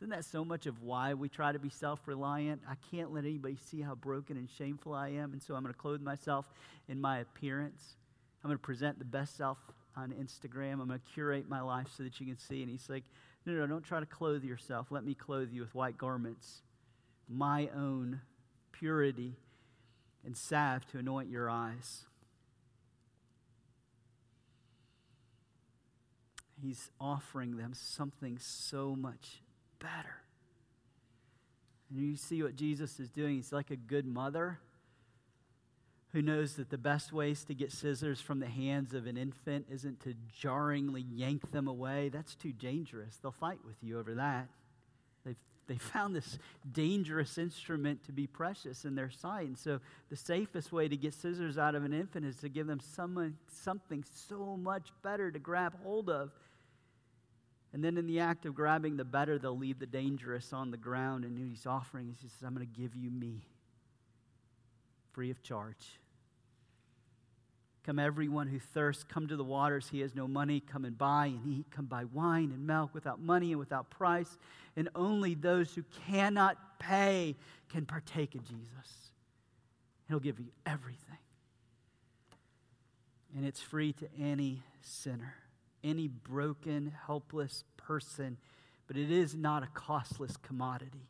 Isn't 0.00 0.10
that 0.10 0.24
so 0.24 0.46
much 0.46 0.64
of 0.64 0.82
why 0.82 1.12
we 1.12 1.28
try 1.28 1.52
to 1.52 1.58
be 1.58 1.68
self 1.68 2.00
reliant? 2.08 2.62
I 2.66 2.74
can't 2.90 3.12
let 3.12 3.24
anybody 3.24 3.58
see 3.70 3.82
how 3.82 3.94
broken 3.94 4.38
and 4.38 4.48
shameful 4.48 4.94
I 4.94 5.08
am, 5.08 5.34
and 5.34 5.42
so 5.42 5.54
I'm 5.54 5.62
going 5.62 5.74
to 5.74 5.78
clothe 5.78 6.00
myself 6.00 6.46
in 6.88 6.98
my 6.98 7.18
appearance. 7.18 7.96
I'm 8.42 8.48
going 8.48 8.56
to 8.56 8.62
present 8.62 8.98
the 8.98 9.04
best 9.04 9.36
self 9.36 9.58
on 9.94 10.12
Instagram. 10.12 10.80
I'm 10.80 10.88
going 10.88 11.00
to 11.00 11.12
curate 11.12 11.50
my 11.50 11.60
life 11.60 11.88
so 11.94 12.02
that 12.02 12.18
you 12.18 12.24
can 12.24 12.38
see. 12.38 12.62
And 12.62 12.70
he's 12.70 12.88
like, 12.88 13.04
No, 13.44 13.52
no, 13.52 13.66
don't 13.66 13.84
try 13.84 14.00
to 14.00 14.06
clothe 14.06 14.42
yourself. 14.42 14.86
Let 14.88 15.04
me 15.04 15.14
clothe 15.14 15.52
you 15.52 15.60
with 15.60 15.74
white 15.74 15.98
garments, 15.98 16.62
my 17.28 17.68
own 17.76 18.22
purity, 18.72 19.36
and 20.24 20.34
salve 20.34 20.86
to 20.92 20.98
anoint 20.98 21.28
your 21.28 21.50
eyes. 21.50 22.06
He's 26.62 26.90
offering 26.98 27.58
them 27.58 27.72
something 27.74 28.38
so 28.38 28.96
much 28.96 29.42
better. 29.80 30.16
And 31.90 32.00
you 32.00 32.16
see 32.16 32.42
what 32.42 32.54
Jesus 32.54 33.00
is 33.00 33.10
doing. 33.10 33.36
He's 33.36 33.52
like 33.52 33.70
a 33.70 33.76
good 33.76 34.06
mother 34.06 34.60
who 36.12 36.22
knows 36.22 36.54
that 36.54 36.70
the 36.70 36.78
best 36.78 37.12
ways 37.12 37.44
to 37.44 37.54
get 37.54 37.70
scissors 37.70 38.20
from 38.20 38.40
the 38.40 38.46
hands 38.46 38.94
of 38.94 39.06
an 39.06 39.16
infant 39.16 39.66
isn't 39.70 40.00
to 40.00 40.14
jarringly 40.36 41.04
yank 41.12 41.50
them 41.52 41.68
away. 41.68 42.08
That's 42.08 42.34
too 42.34 42.52
dangerous. 42.52 43.16
They'll 43.16 43.30
fight 43.30 43.58
with 43.64 43.76
you 43.80 43.98
over 43.98 44.14
that. 44.16 44.48
They've, 45.24 45.36
they 45.68 45.76
found 45.76 46.16
this 46.16 46.38
dangerous 46.72 47.38
instrument 47.38 48.04
to 48.06 48.12
be 48.12 48.26
precious 48.26 48.84
in 48.84 48.96
their 48.96 49.10
sight. 49.10 49.46
And 49.46 49.58
so 49.58 49.80
the 50.10 50.16
safest 50.16 50.72
way 50.72 50.88
to 50.88 50.96
get 50.96 51.14
scissors 51.14 51.58
out 51.58 51.76
of 51.76 51.84
an 51.84 51.92
infant 51.92 52.26
is 52.26 52.36
to 52.38 52.48
give 52.48 52.66
them 52.66 52.80
some, 52.80 53.36
something 53.48 54.04
so 54.28 54.56
much 54.60 54.88
better 55.04 55.30
to 55.30 55.38
grab 55.38 55.74
hold 55.84 56.10
of 56.10 56.32
and 57.72 57.84
then 57.84 57.96
in 57.96 58.06
the 58.06 58.20
act 58.20 58.46
of 58.46 58.54
grabbing 58.54 58.96
the 58.96 59.04
better, 59.04 59.38
they'll 59.38 59.56
leave 59.56 59.78
the 59.78 59.86
dangerous 59.86 60.52
on 60.52 60.70
the 60.70 60.76
ground. 60.76 61.24
And 61.24 61.38
he's 61.38 61.66
offering, 61.66 62.08
he 62.08 62.14
says, 62.28 62.32
I'm 62.44 62.54
going 62.54 62.66
to 62.66 62.80
give 62.80 62.96
you 62.96 63.10
me 63.10 63.42
free 65.12 65.30
of 65.30 65.42
charge. 65.42 66.00
Come, 67.84 67.98
everyone 67.98 68.48
who 68.48 68.58
thirsts, 68.58 69.04
come 69.04 69.28
to 69.28 69.36
the 69.36 69.44
waters. 69.44 69.88
He 69.90 70.00
has 70.00 70.14
no 70.14 70.28
money. 70.28 70.60
Come 70.60 70.84
and 70.84 70.98
buy 70.98 71.26
and 71.26 71.46
eat. 71.46 71.66
Come 71.70 71.86
buy 71.86 72.04
wine 72.04 72.50
and 72.52 72.66
milk 72.66 72.90
without 72.92 73.20
money 73.20 73.52
and 73.52 73.58
without 73.58 73.88
price. 73.88 74.36
And 74.76 74.88
only 74.94 75.34
those 75.34 75.72
who 75.74 75.84
cannot 76.06 76.78
pay 76.78 77.36
can 77.70 77.86
partake 77.86 78.34
of 78.34 78.44
Jesus. 78.44 79.12
He'll 80.08 80.20
give 80.20 80.40
you 80.40 80.48
everything. 80.66 81.18
And 83.36 83.46
it's 83.46 83.60
free 83.60 83.92
to 83.94 84.08
any 84.18 84.62
sinner 84.82 85.34
any 85.82 86.08
broken, 86.08 86.92
helpless 87.06 87.64
person, 87.76 88.36
but 88.86 88.96
it 88.96 89.10
is 89.10 89.34
not 89.34 89.62
a 89.62 89.68
costless 89.68 90.36
commodity. 90.36 91.08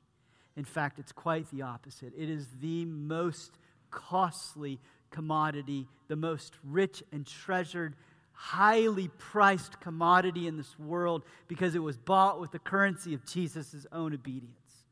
In 0.57 0.65
fact, 0.65 0.99
it's 0.99 1.13
quite 1.13 1.51
the 1.51 1.63
opposite. 1.63 2.13
It 2.17 2.29
is 2.29 2.47
the 2.61 2.85
most 2.85 3.53
costly 3.91 4.79
commodity, 5.11 5.89
the 6.09 6.17
most 6.17 6.55
rich 6.65 7.03
and 7.13 7.27
treasured, 7.27 7.95
highly 8.33 9.09
priced 9.19 9.81
commodity 9.81 10.47
in 10.47 10.57
this 10.57 10.79
world 10.79 11.25
because 11.49 11.75
it 11.75 11.81
was 11.81 11.97
bought 11.97 12.41
with 12.41 12.53
the 12.53 12.59
currency 12.59 13.15
of 13.15 13.25
Jesus' 13.27 13.87
own 13.93 14.15
obedience, 14.15 14.85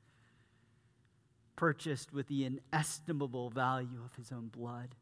purchased 1.57 2.13
with 2.13 2.29
the 2.29 2.45
inestimable 2.45 3.51
value 3.51 4.03
of 4.05 4.15
his 4.17 4.33
own 4.33 4.49
blood 4.49 4.95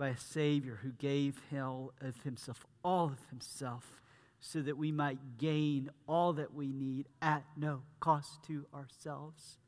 by 0.00 0.08
a 0.08 0.16
Savior 0.16 0.80
who 0.82 0.92
gave 0.92 1.42
hell 1.50 1.92
of 2.00 2.22
himself, 2.22 2.64
all 2.82 3.08
of 3.08 3.28
himself, 3.28 4.00
so 4.40 4.62
that 4.62 4.78
we 4.78 4.90
might 4.90 5.36
gain 5.36 5.90
all 6.08 6.32
that 6.32 6.54
we 6.54 6.72
need 6.72 7.06
at 7.20 7.44
no 7.54 7.82
cost 8.00 8.42
to 8.46 8.64
ourselves. 8.74 9.58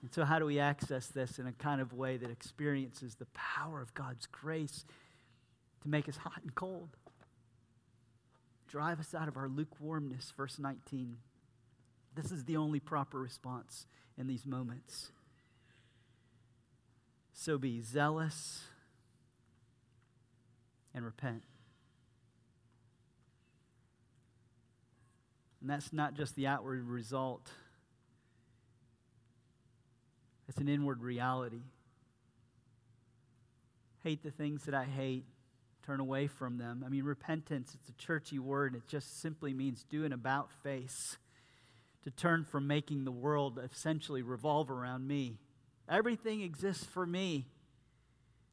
And 0.00 0.10
so, 0.10 0.24
how 0.24 0.38
do 0.38 0.46
we 0.46 0.58
access 0.58 1.08
this 1.08 1.38
in 1.38 1.46
a 1.46 1.52
kind 1.52 1.82
of 1.82 1.92
way 1.92 2.16
that 2.16 2.30
experiences 2.30 3.16
the 3.16 3.26
power 3.34 3.82
of 3.82 3.92
God's 3.92 4.24
grace 4.24 4.86
to 5.82 5.88
make 5.88 6.08
us 6.08 6.16
hot 6.16 6.40
and 6.40 6.54
cold? 6.54 6.96
Drive 8.68 9.00
us 9.00 9.14
out 9.14 9.28
of 9.28 9.36
our 9.36 9.50
lukewarmness, 9.50 10.32
verse 10.34 10.58
19. 10.58 11.18
This 12.14 12.32
is 12.32 12.44
the 12.44 12.56
only 12.56 12.80
proper 12.80 13.20
response 13.20 13.84
in 14.16 14.26
these 14.26 14.46
moments. 14.46 15.12
So 17.40 17.56
be 17.56 17.80
zealous 17.80 18.64
and 20.92 21.06
repent. 21.06 21.42
And 25.62 25.70
that's 25.70 25.90
not 25.90 26.12
just 26.12 26.34
the 26.36 26.46
outward 26.46 26.86
result. 26.86 27.48
it's 30.50 30.58
an 30.58 30.68
inward 30.68 31.00
reality. 31.00 31.62
Hate 34.04 34.22
the 34.22 34.30
things 34.30 34.64
that 34.64 34.74
I 34.74 34.84
hate, 34.84 35.24
turn 35.86 35.98
away 36.00 36.26
from 36.26 36.58
them. 36.58 36.82
I 36.84 36.90
mean, 36.90 37.04
repentance, 37.04 37.74
it's 37.74 37.88
a 37.88 37.94
churchy 37.94 38.38
word. 38.38 38.74
It 38.74 38.86
just 38.86 39.22
simply 39.22 39.54
means 39.54 39.86
do 39.88 40.04
an 40.04 40.12
about 40.12 40.50
face, 40.62 41.16
to 42.04 42.10
turn 42.10 42.44
from 42.44 42.66
making 42.66 43.06
the 43.06 43.10
world 43.10 43.58
essentially 43.72 44.20
revolve 44.20 44.70
around 44.70 45.08
me. 45.08 45.38
Everything 45.90 46.42
exists 46.42 46.84
for 46.84 47.04
me. 47.04 47.46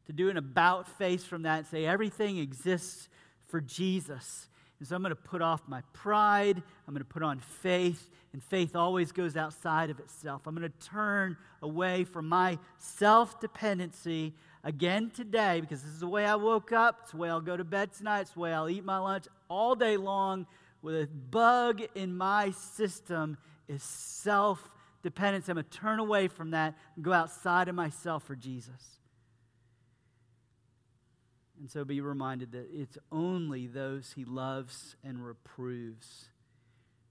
To 0.07 0.13
do 0.13 0.29
an 0.29 0.37
about 0.37 0.87
face 0.97 1.23
from 1.23 1.43
that 1.43 1.59
and 1.59 1.67
say, 1.67 1.85
everything 1.85 2.37
exists 2.37 3.09
for 3.47 3.61
Jesus. 3.61 4.47
And 4.79 4.87
so 4.87 4.95
I'm 4.95 5.01
going 5.01 5.09
to 5.09 5.15
put 5.15 5.41
off 5.41 5.61
my 5.67 5.81
pride. 5.93 6.61
I'm 6.87 6.93
going 6.93 7.03
to 7.03 7.05
put 7.05 7.23
on 7.23 7.39
faith. 7.39 8.09
And 8.33 8.43
faith 8.43 8.75
always 8.75 9.11
goes 9.11 9.35
outside 9.35 9.89
of 9.89 9.99
itself. 9.99 10.43
I'm 10.45 10.55
going 10.55 10.69
to 10.69 10.87
turn 10.87 11.37
away 11.61 12.03
from 12.03 12.27
my 12.27 12.57
self 12.77 13.39
dependency 13.39 14.33
again 14.63 15.09
today 15.09 15.61
because 15.61 15.81
this 15.81 15.91
is 15.91 15.99
the 15.99 16.07
way 16.07 16.25
I 16.25 16.35
woke 16.35 16.71
up. 16.71 16.99
It's 17.03 17.11
the 17.11 17.17
way 17.17 17.29
I'll 17.29 17.41
go 17.41 17.57
to 17.57 17.63
bed 17.63 17.93
tonight. 17.93 18.21
It's 18.21 18.31
the 18.31 18.39
way 18.39 18.53
I'll 18.53 18.69
eat 18.69 18.85
my 18.85 18.99
lunch 18.99 19.25
all 19.49 19.75
day 19.75 19.97
long 19.97 20.45
with 20.81 20.95
a 20.95 21.07
bug 21.07 21.81
in 21.95 22.15
my 22.15 22.51
system 22.51 23.37
is 23.67 23.81
self 23.81 24.71
dependence. 25.03 25.47
I'm 25.47 25.55
going 25.55 25.65
to 25.65 25.77
turn 25.77 25.99
away 25.99 26.27
from 26.27 26.51
that 26.51 26.75
and 26.95 27.03
go 27.03 27.13
outside 27.13 27.67
of 27.67 27.75
myself 27.75 28.23
for 28.23 28.35
Jesus. 28.35 28.99
And 31.59 31.69
so 31.69 31.83
be 31.83 32.01
reminded 32.01 32.51
that 32.51 32.67
it's 32.71 32.97
only 33.11 33.67
those 33.67 34.13
he 34.15 34.25
loves 34.25 34.95
and 35.03 35.25
reproves 35.25 36.29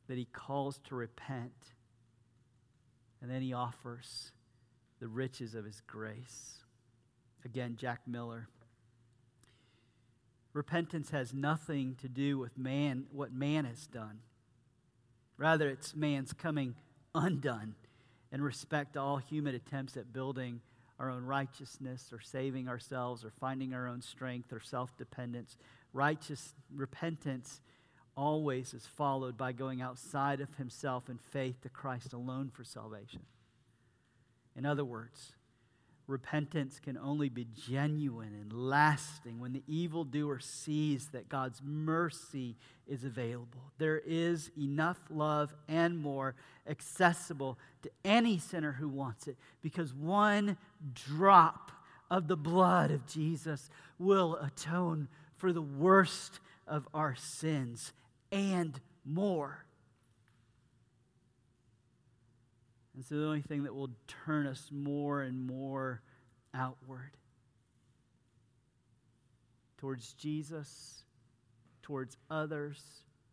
that 0.09 0.17
he 0.17 0.25
calls 0.27 0.79
to 0.85 0.95
repent. 0.95 1.73
And 3.21 3.31
then 3.31 3.43
he 3.43 3.53
offers 3.53 4.31
the 5.01 5.09
riches 5.09 5.55
of 5.55 5.65
his 5.65 5.81
grace. 5.87 6.59
Again, 7.45 7.77
Jack 7.77 8.01
Miller. 8.07 8.49
Repentance 10.53 11.11
has 11.11 11.35
nothing 11.35 11.97
to 12.01 12.09
do 12.09 12.39
with 12.39 12.57
man, 12.57 13.07
what 13.11 13.33
man 13.33 13.65
has 13.65 13.87
done. 13.87 14.21
Rather, 15.37 15.69
it's 15.69 15.95
man's 15.95 16.33
coming 16.33 16.75
undone 17.17 17.75
in 18.33 18.43
respect 18.43 18.95
to 18.95 19.01
all 19.01 19.17
human 19.17 19.55
attempts 19.55 19.97
at 19.97 20.13
building 20.13 20.61
our 20.99 21.11
own 21.11 21.25
righteousness 21.25 22.11
or 22.13 22.21
saving 22.21 22.69
ourselves 22.69 23.25
or 23.25 23.31
finding 23.31 23.75
our 23.75 23.87
own 23.87 24.01
strength 24.01 24.53
or 24.53 24.61
self 24.61 24.97
dependence. 24.97 25.57
Righteous 25.93 26.55
repentance 26.75 27.61
always 28.17 28.73
is 28.73 28.87
followed 28.87 29.37
by 29.37 29.53
going 29.53 29.83
outside 29.83 30.41
of 30.41 30.55
himself 30.57 31.09
in 31.09 31.19
faith 31.19 31.61
to 31.63 31.69
Christ 31.69 32.13
alone 32.13 32.51
for 32.53 32.65
salvation. 32.65 33.23
In 34.55 34.65
other 34.65 34.85
words, 34.85 35.33
repentance 36.07 36.79
can 36.79 36.97
only 36.97 37.29
be 37.29 37.47
genuine 37.69 38.33
and 38.35 38.53
lasting 38.53 39.41
when 39.41 39.53
the 39.53 39.63
evildoer 39.67 40.39
sees 40.39 41.09
that 41.09 41.29
God's 41.29 41.61
mercy 41.65 42.57
is 42.87 43.05
available. 43.05 43.73
There 43.79 44.01
is 44.07 44.51
enough 44.57 44.99
love 45.11 45.53
and 45.69 45.99
more 45.99 46.35
accessible 46.69 47.59
to 47.83 47.91
any 48.05 48.39
sinner 48.39 48.73
who 48.73 48.89
wants 48.89 49.27
it 49.27 49.37
because 49.63 49.93
one 49.93 50.57
drop 50.95 51.73
of 52.11 52.29
the 52.29 52.37
blood 52.37 52.91
of 52.91 53.07
Jesus 53.07 53.69
will 53.99 54.37
atone 54.37 55.09
for 55.37 55.53
the 55.53 55.63
worst 55.63 56.41
of 56.67 56.89
our 56.95 57.15
sins 57.17 57.93
and 58.31 58.81
more. 59.05 59.66
And 62.97 63.05
so 63.05 63.15
the 63.15 63.27
only 63.27 63.43
thing 63.43 63.65
that 63.65 63.75
will 63.75 63.91
turn 64.25 64.47
us 64.47 64.71
more 64.73 65.21
and 65.21 65.47
more 65.47 66.01
outward 66.55 67.11
towards 69.77 70.15
Jesus, 70.15 71.05
towards 71.83 72.17
others, 72.31 72.83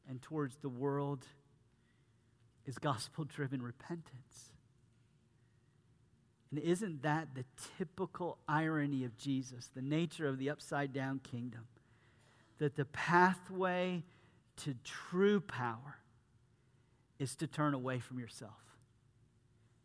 and 0.10 0.22
towards 0.22 0.58
the 0.58 0.68
world 0.68 1.26
is 2.66 2.78
gospel 2.78 3.24
driven 3.24 3.62
repentance. 3.62 4.52
And 6.52 6.60
isn't 6.60 7.02
that 7.04 7.30
the 7.34 7.46
typical 7.78 8.40
irony 8.50 9.06
of 9.06 9.18
Jesus, 9.18 9.70
the 9.74 9.82
nature 9.82 10.28
of 10.28 10.38
the 10.38 10.50
upside 10.50 10.92
down 10.92 11.20
kingdom? 11.20 11.68
That 12.58 12.76
the 12.76 12.86
pathway 12.86 14.04
to 14.58 14.76
true 14.84 15.40
power 15.40 16.00
is 17.18 17.36
to 17.38 17.48
turn 17.48 17.74
away 17.74 18.00
from 18.00 18.20
yourself 18.20 18.73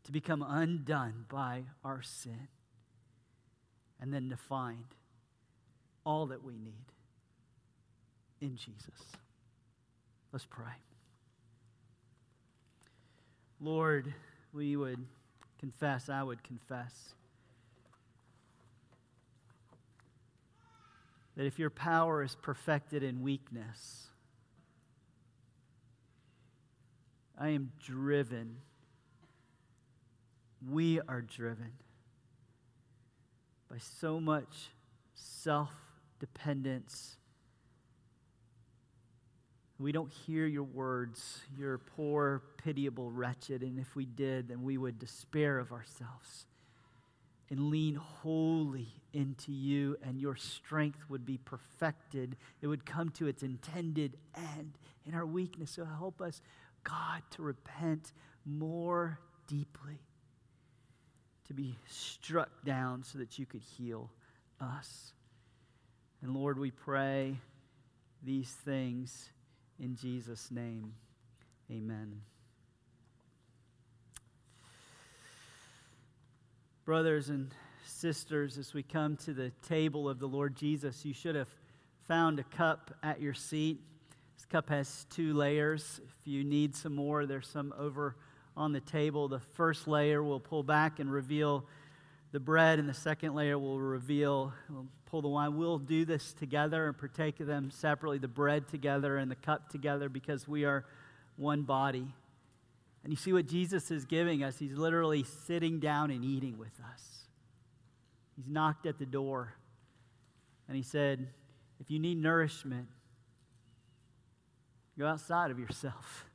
to 0.09 0.13
become 0.13 0.43
undone 0.43 1.27
by 1.29 1.65
our 1.85 2.01
sin, 2.01 2.49
and 4.01 4.11
then 4.11 4.31
to 4.31 4.39
find 4.39 4.87
all 6.03 6.25
that 6.25 6.43
we 6.43 6.55
need 6.55 6.87
in 8.41 8.57
Jesus. 8.57 9.13
Let's 10.33 10.47
pray. 10.47 10.65
Lord, 13.61 14.15
we 14.55 14.77
would 14.77 15.05
confess, 15.61 16.09
I 16.09 16.23
would 16.23 16.43
confess, 16.43 17.13
that 21.37 21.45
if 21.45 21.59
your 21.59 21.69
power 21.69 22.23
is 22.23 22.35
perfected 22.35 23.03
in 23.03 23.21
weakness, 23.21 24.07
I 27.39 27.51
am 27.51 27.73
driven 27.85 28.57
we 30.67 31.01
are 31.09 31.21
driven 31.21 31.73
by 33.71 33.79
so 33.79 34.21
much 34.21 34.71
self 35.15 35.73
dependence. 36.19 37.17
We 39.79 39.93
don't 39.93 40.11
hear 40.11 40.47
your 40.47 40.65
words, 40.65 41.41
your 41.57 41.79
poor, 41.79 42.43
pitiable 42.57 43.13
wretched. 43.13 43.63
And 43.63 43.79
if 43.79 43.95
we 43.95 44.07
did, 44.07 44.49
then 44.49 44.63
we 44.63 44.77
would 44.77 44.99
despair 44.99 45.59
of 45.61 45.71
ourselves 45.71 46.47
and 47.51 47.71
lean 47.71 47.95
wholly 47.95 48.89
into 49.15 49.53
you, 49.53 49.97
and 50.03 50.21
your 50.21 50.37
strength 50.37 50.99
would 51.09 51.25
be 51.25 51.39
perfected. 51.39 52.37
It 52.61 52.67
would 52.67 52.85
come 52.85 53.09
to 53.11 53.27
its 53.27 53.43
intended 53.43 54.19
end 54.37 54.77
in 55.07 55.15
our 55.15 55.25
weakness. 55.25 55.71
So 55.71 55.85
help 55.85 56.21
us, 56.21 56.43
God, 56.85 57.23
to 57.31 57.43
repent 57.43 58.13
more 58.45 59.19
deeply 59.47 60.01
to 61.49 61.55
be 61.55 61.75
struck 61.87 62.51
down 62.65 63.03
so 63.03 63.19
that 63.19 63.39
you 63.39 63.47
could 63.47 63.63
heal 63.77 64.11
us. 64.61 65.13
And 66.23 66.35
Lord, 66.35 66.59
we 66.59 66.71
pray 66.71 67.37
these 68.23 68.51
things 68.65 69.31
in 69.81 69.97
Jesus' 69.97 70.51
name. 70.51 70.93
Amen. 71.71 72.21
Brothers 76.85 77.29
and 77.29 77.51
sisters, 77.85 78.59
as 78.59 78.75
we 78.75 78.83
come 78.83 79.17
to 79.17 79.33
the 79.33 79.51
table 79.67 80.09
of 80.09 80.19
the 80.19 80.27
Lord 80.27 80.57
Jesus, 80.57 81.05
you 81.05 81.15
should 81.15 81.35
have 81.35 81.49
found 82.07 82.39
a 82.39 82.45
cup 82.45 82.95
at 83.03 83.21
your 83.21 83.35
seat. 83.35 83.81
This 84.37 84.47
cup 84.47 84.69
has 84.71 85.07
two 85.11 85.35
layers. 85.35 86.01
If 86.05 86.27
you 86.27 86.45
need 86.45 86.75
some 86.75 86.95
more, 86.95 87.27
there's 87.27 87.49
some 87.49 87.75
over 87.79 88.17
on 88.59 88.73
the 88.73 88.81
table. 88.81 89.29
The 89.29 89.39
first 89.39 89.87
layer 89.87 90.23
will 90.23 90.41
pull 90.41 90.63
back 90.63 90.99
and 90.99 91.11
reveal 91.11 91.65
the 92.33 92.41
bread, 92.41 92.79
and 92.79 92.89
the 92.89 92.95
second 92.95 93.35
layer 93.35 93.59
will 93.59 93.81
reveal, 93.81 94.53
we'll 94.69 94.89
pull 95.07 95.23
the 95.23 95.29
wine. 95.29 95.57
We'll 95.57 95.79
do 95.79 96.05
this 96.05 96.35
together 96.35 96.87
and 96.87 96.99
partake 96.99 97.41
of 97.41 97.47
them 97.47 97.71
separately, 97.71 98.19
the 98.19 98.29
bread 98.29 98.69
together 98.69 99.17
and 99.17 99.31
the 99.31 99.37
cup 99.37 99.71
together, 99.71 100.11
because 100.11 100.47
we 100.47 100.65
are 100.65 100.85
one 101.37 101.63
body. 101.63 102.13
And 103.05 103.13
you 103.13 103.17
see 103.17 103.33
what 103.33 103.47
Jesus 103.47 103.91
is 103.91 104.05
giving 104.05 104.43
us? 104.43 104.59
He's 104.59 104.75
literally 104.75 105.25
sitting 105.47 105.79
down 105.79 106.11
and 106.11 106.25
eating 106.25 106.59
with 106.59 106.79
us. 106.93 107.03
He's 108.37 108.49
knocked 108.49 108.85
at 108.85 108.99
the 108.99 109.07
door, 109.07 109.55
and 110.67 110.77
he 110.77 110.83
said, 110.83 111.29
If 111.81 111.91
you 111.91 111.99
need 111.99 112.21
nourishment, 112.21 112.89
go 114.99 115.07
outside 115.07 115.51
of 115.51 115.59
yourself 115.59 116.28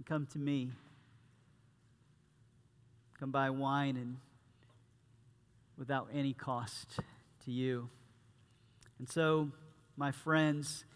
and 0.00 0.06
come 0.06 0.24
to 0.24 0.38
me. 0.38 0.70
Come 3.18 3.30
buy 3.30 3.50
wine 3.50 3.98
and 3.98 4.16
without 5.76 6.08
any 6.10 6.32
cost 6.32 7.00
to 7.44 7.50
you. 7.50 7.90
And 8.98 9.06
so, 9.06 9.50
my 9.98 10.10
friends, 10.10 10.86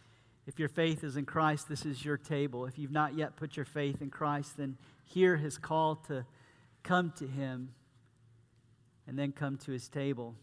if 0.46 0.58
your 0.58 0.70
faith 0.70 1.04
is 1.04 1.18
in 1.18 1.26
Christ, 1.26 1.68
this 1.68 1.84
is 1.84 2.02
your 2.02 2.16
table. 2.16 2.64
If 2.64 2.78
you've 2.78 2.92
not 2.92 3.14
yet 3.14 3.36
put 3.36 3.58
your 3.58 3.66
faith 3.66 4.00
in 4.00 4.08
Christ, 4.08 4.56
then 4.56 4.78
hear 5.04 5.36
his 5.36 5.58
call 5.58 5.96
to 6.08 6.24
come 6.82 7.12
to 7.18 7.26
him 7.26 7.74
and 9.06 9.18
then 9.18 9.32
come 9.32 9.58
to 9.58 9.72
his 9.72 9.86
table. 9.86 10.34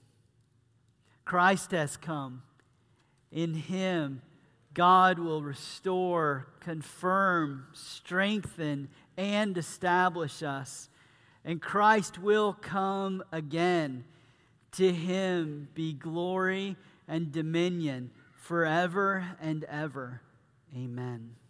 Christ 1.25 1.71
has 1.71 1.97
come. 1.97 2.43
In 3.31 3.55
him, 3.55 4.21
God 4.73 5.19
will 5.19 5.41
restore, 5.41 6.47
confirm, 6.59 7.67
strengthen, 7.73 8.89
and 9.17 9.57
establish 9.57 10.43
us. 10.43 10.89
And 11.43 11.61
Christ 11.61 12.19
will 12.19 12.53
come 12.53 13.23
again. 13.31 14.05
To 14.73 14.93
him 14.93 15.67
be 15.73 15.91
glory 15.91 16.77
and 17.07 17.31
dominion 17.31 18.11
forever 18.35 19.35
and 19.41 19.65
ever. 19.65 20.21
Amen. 20.73 21.40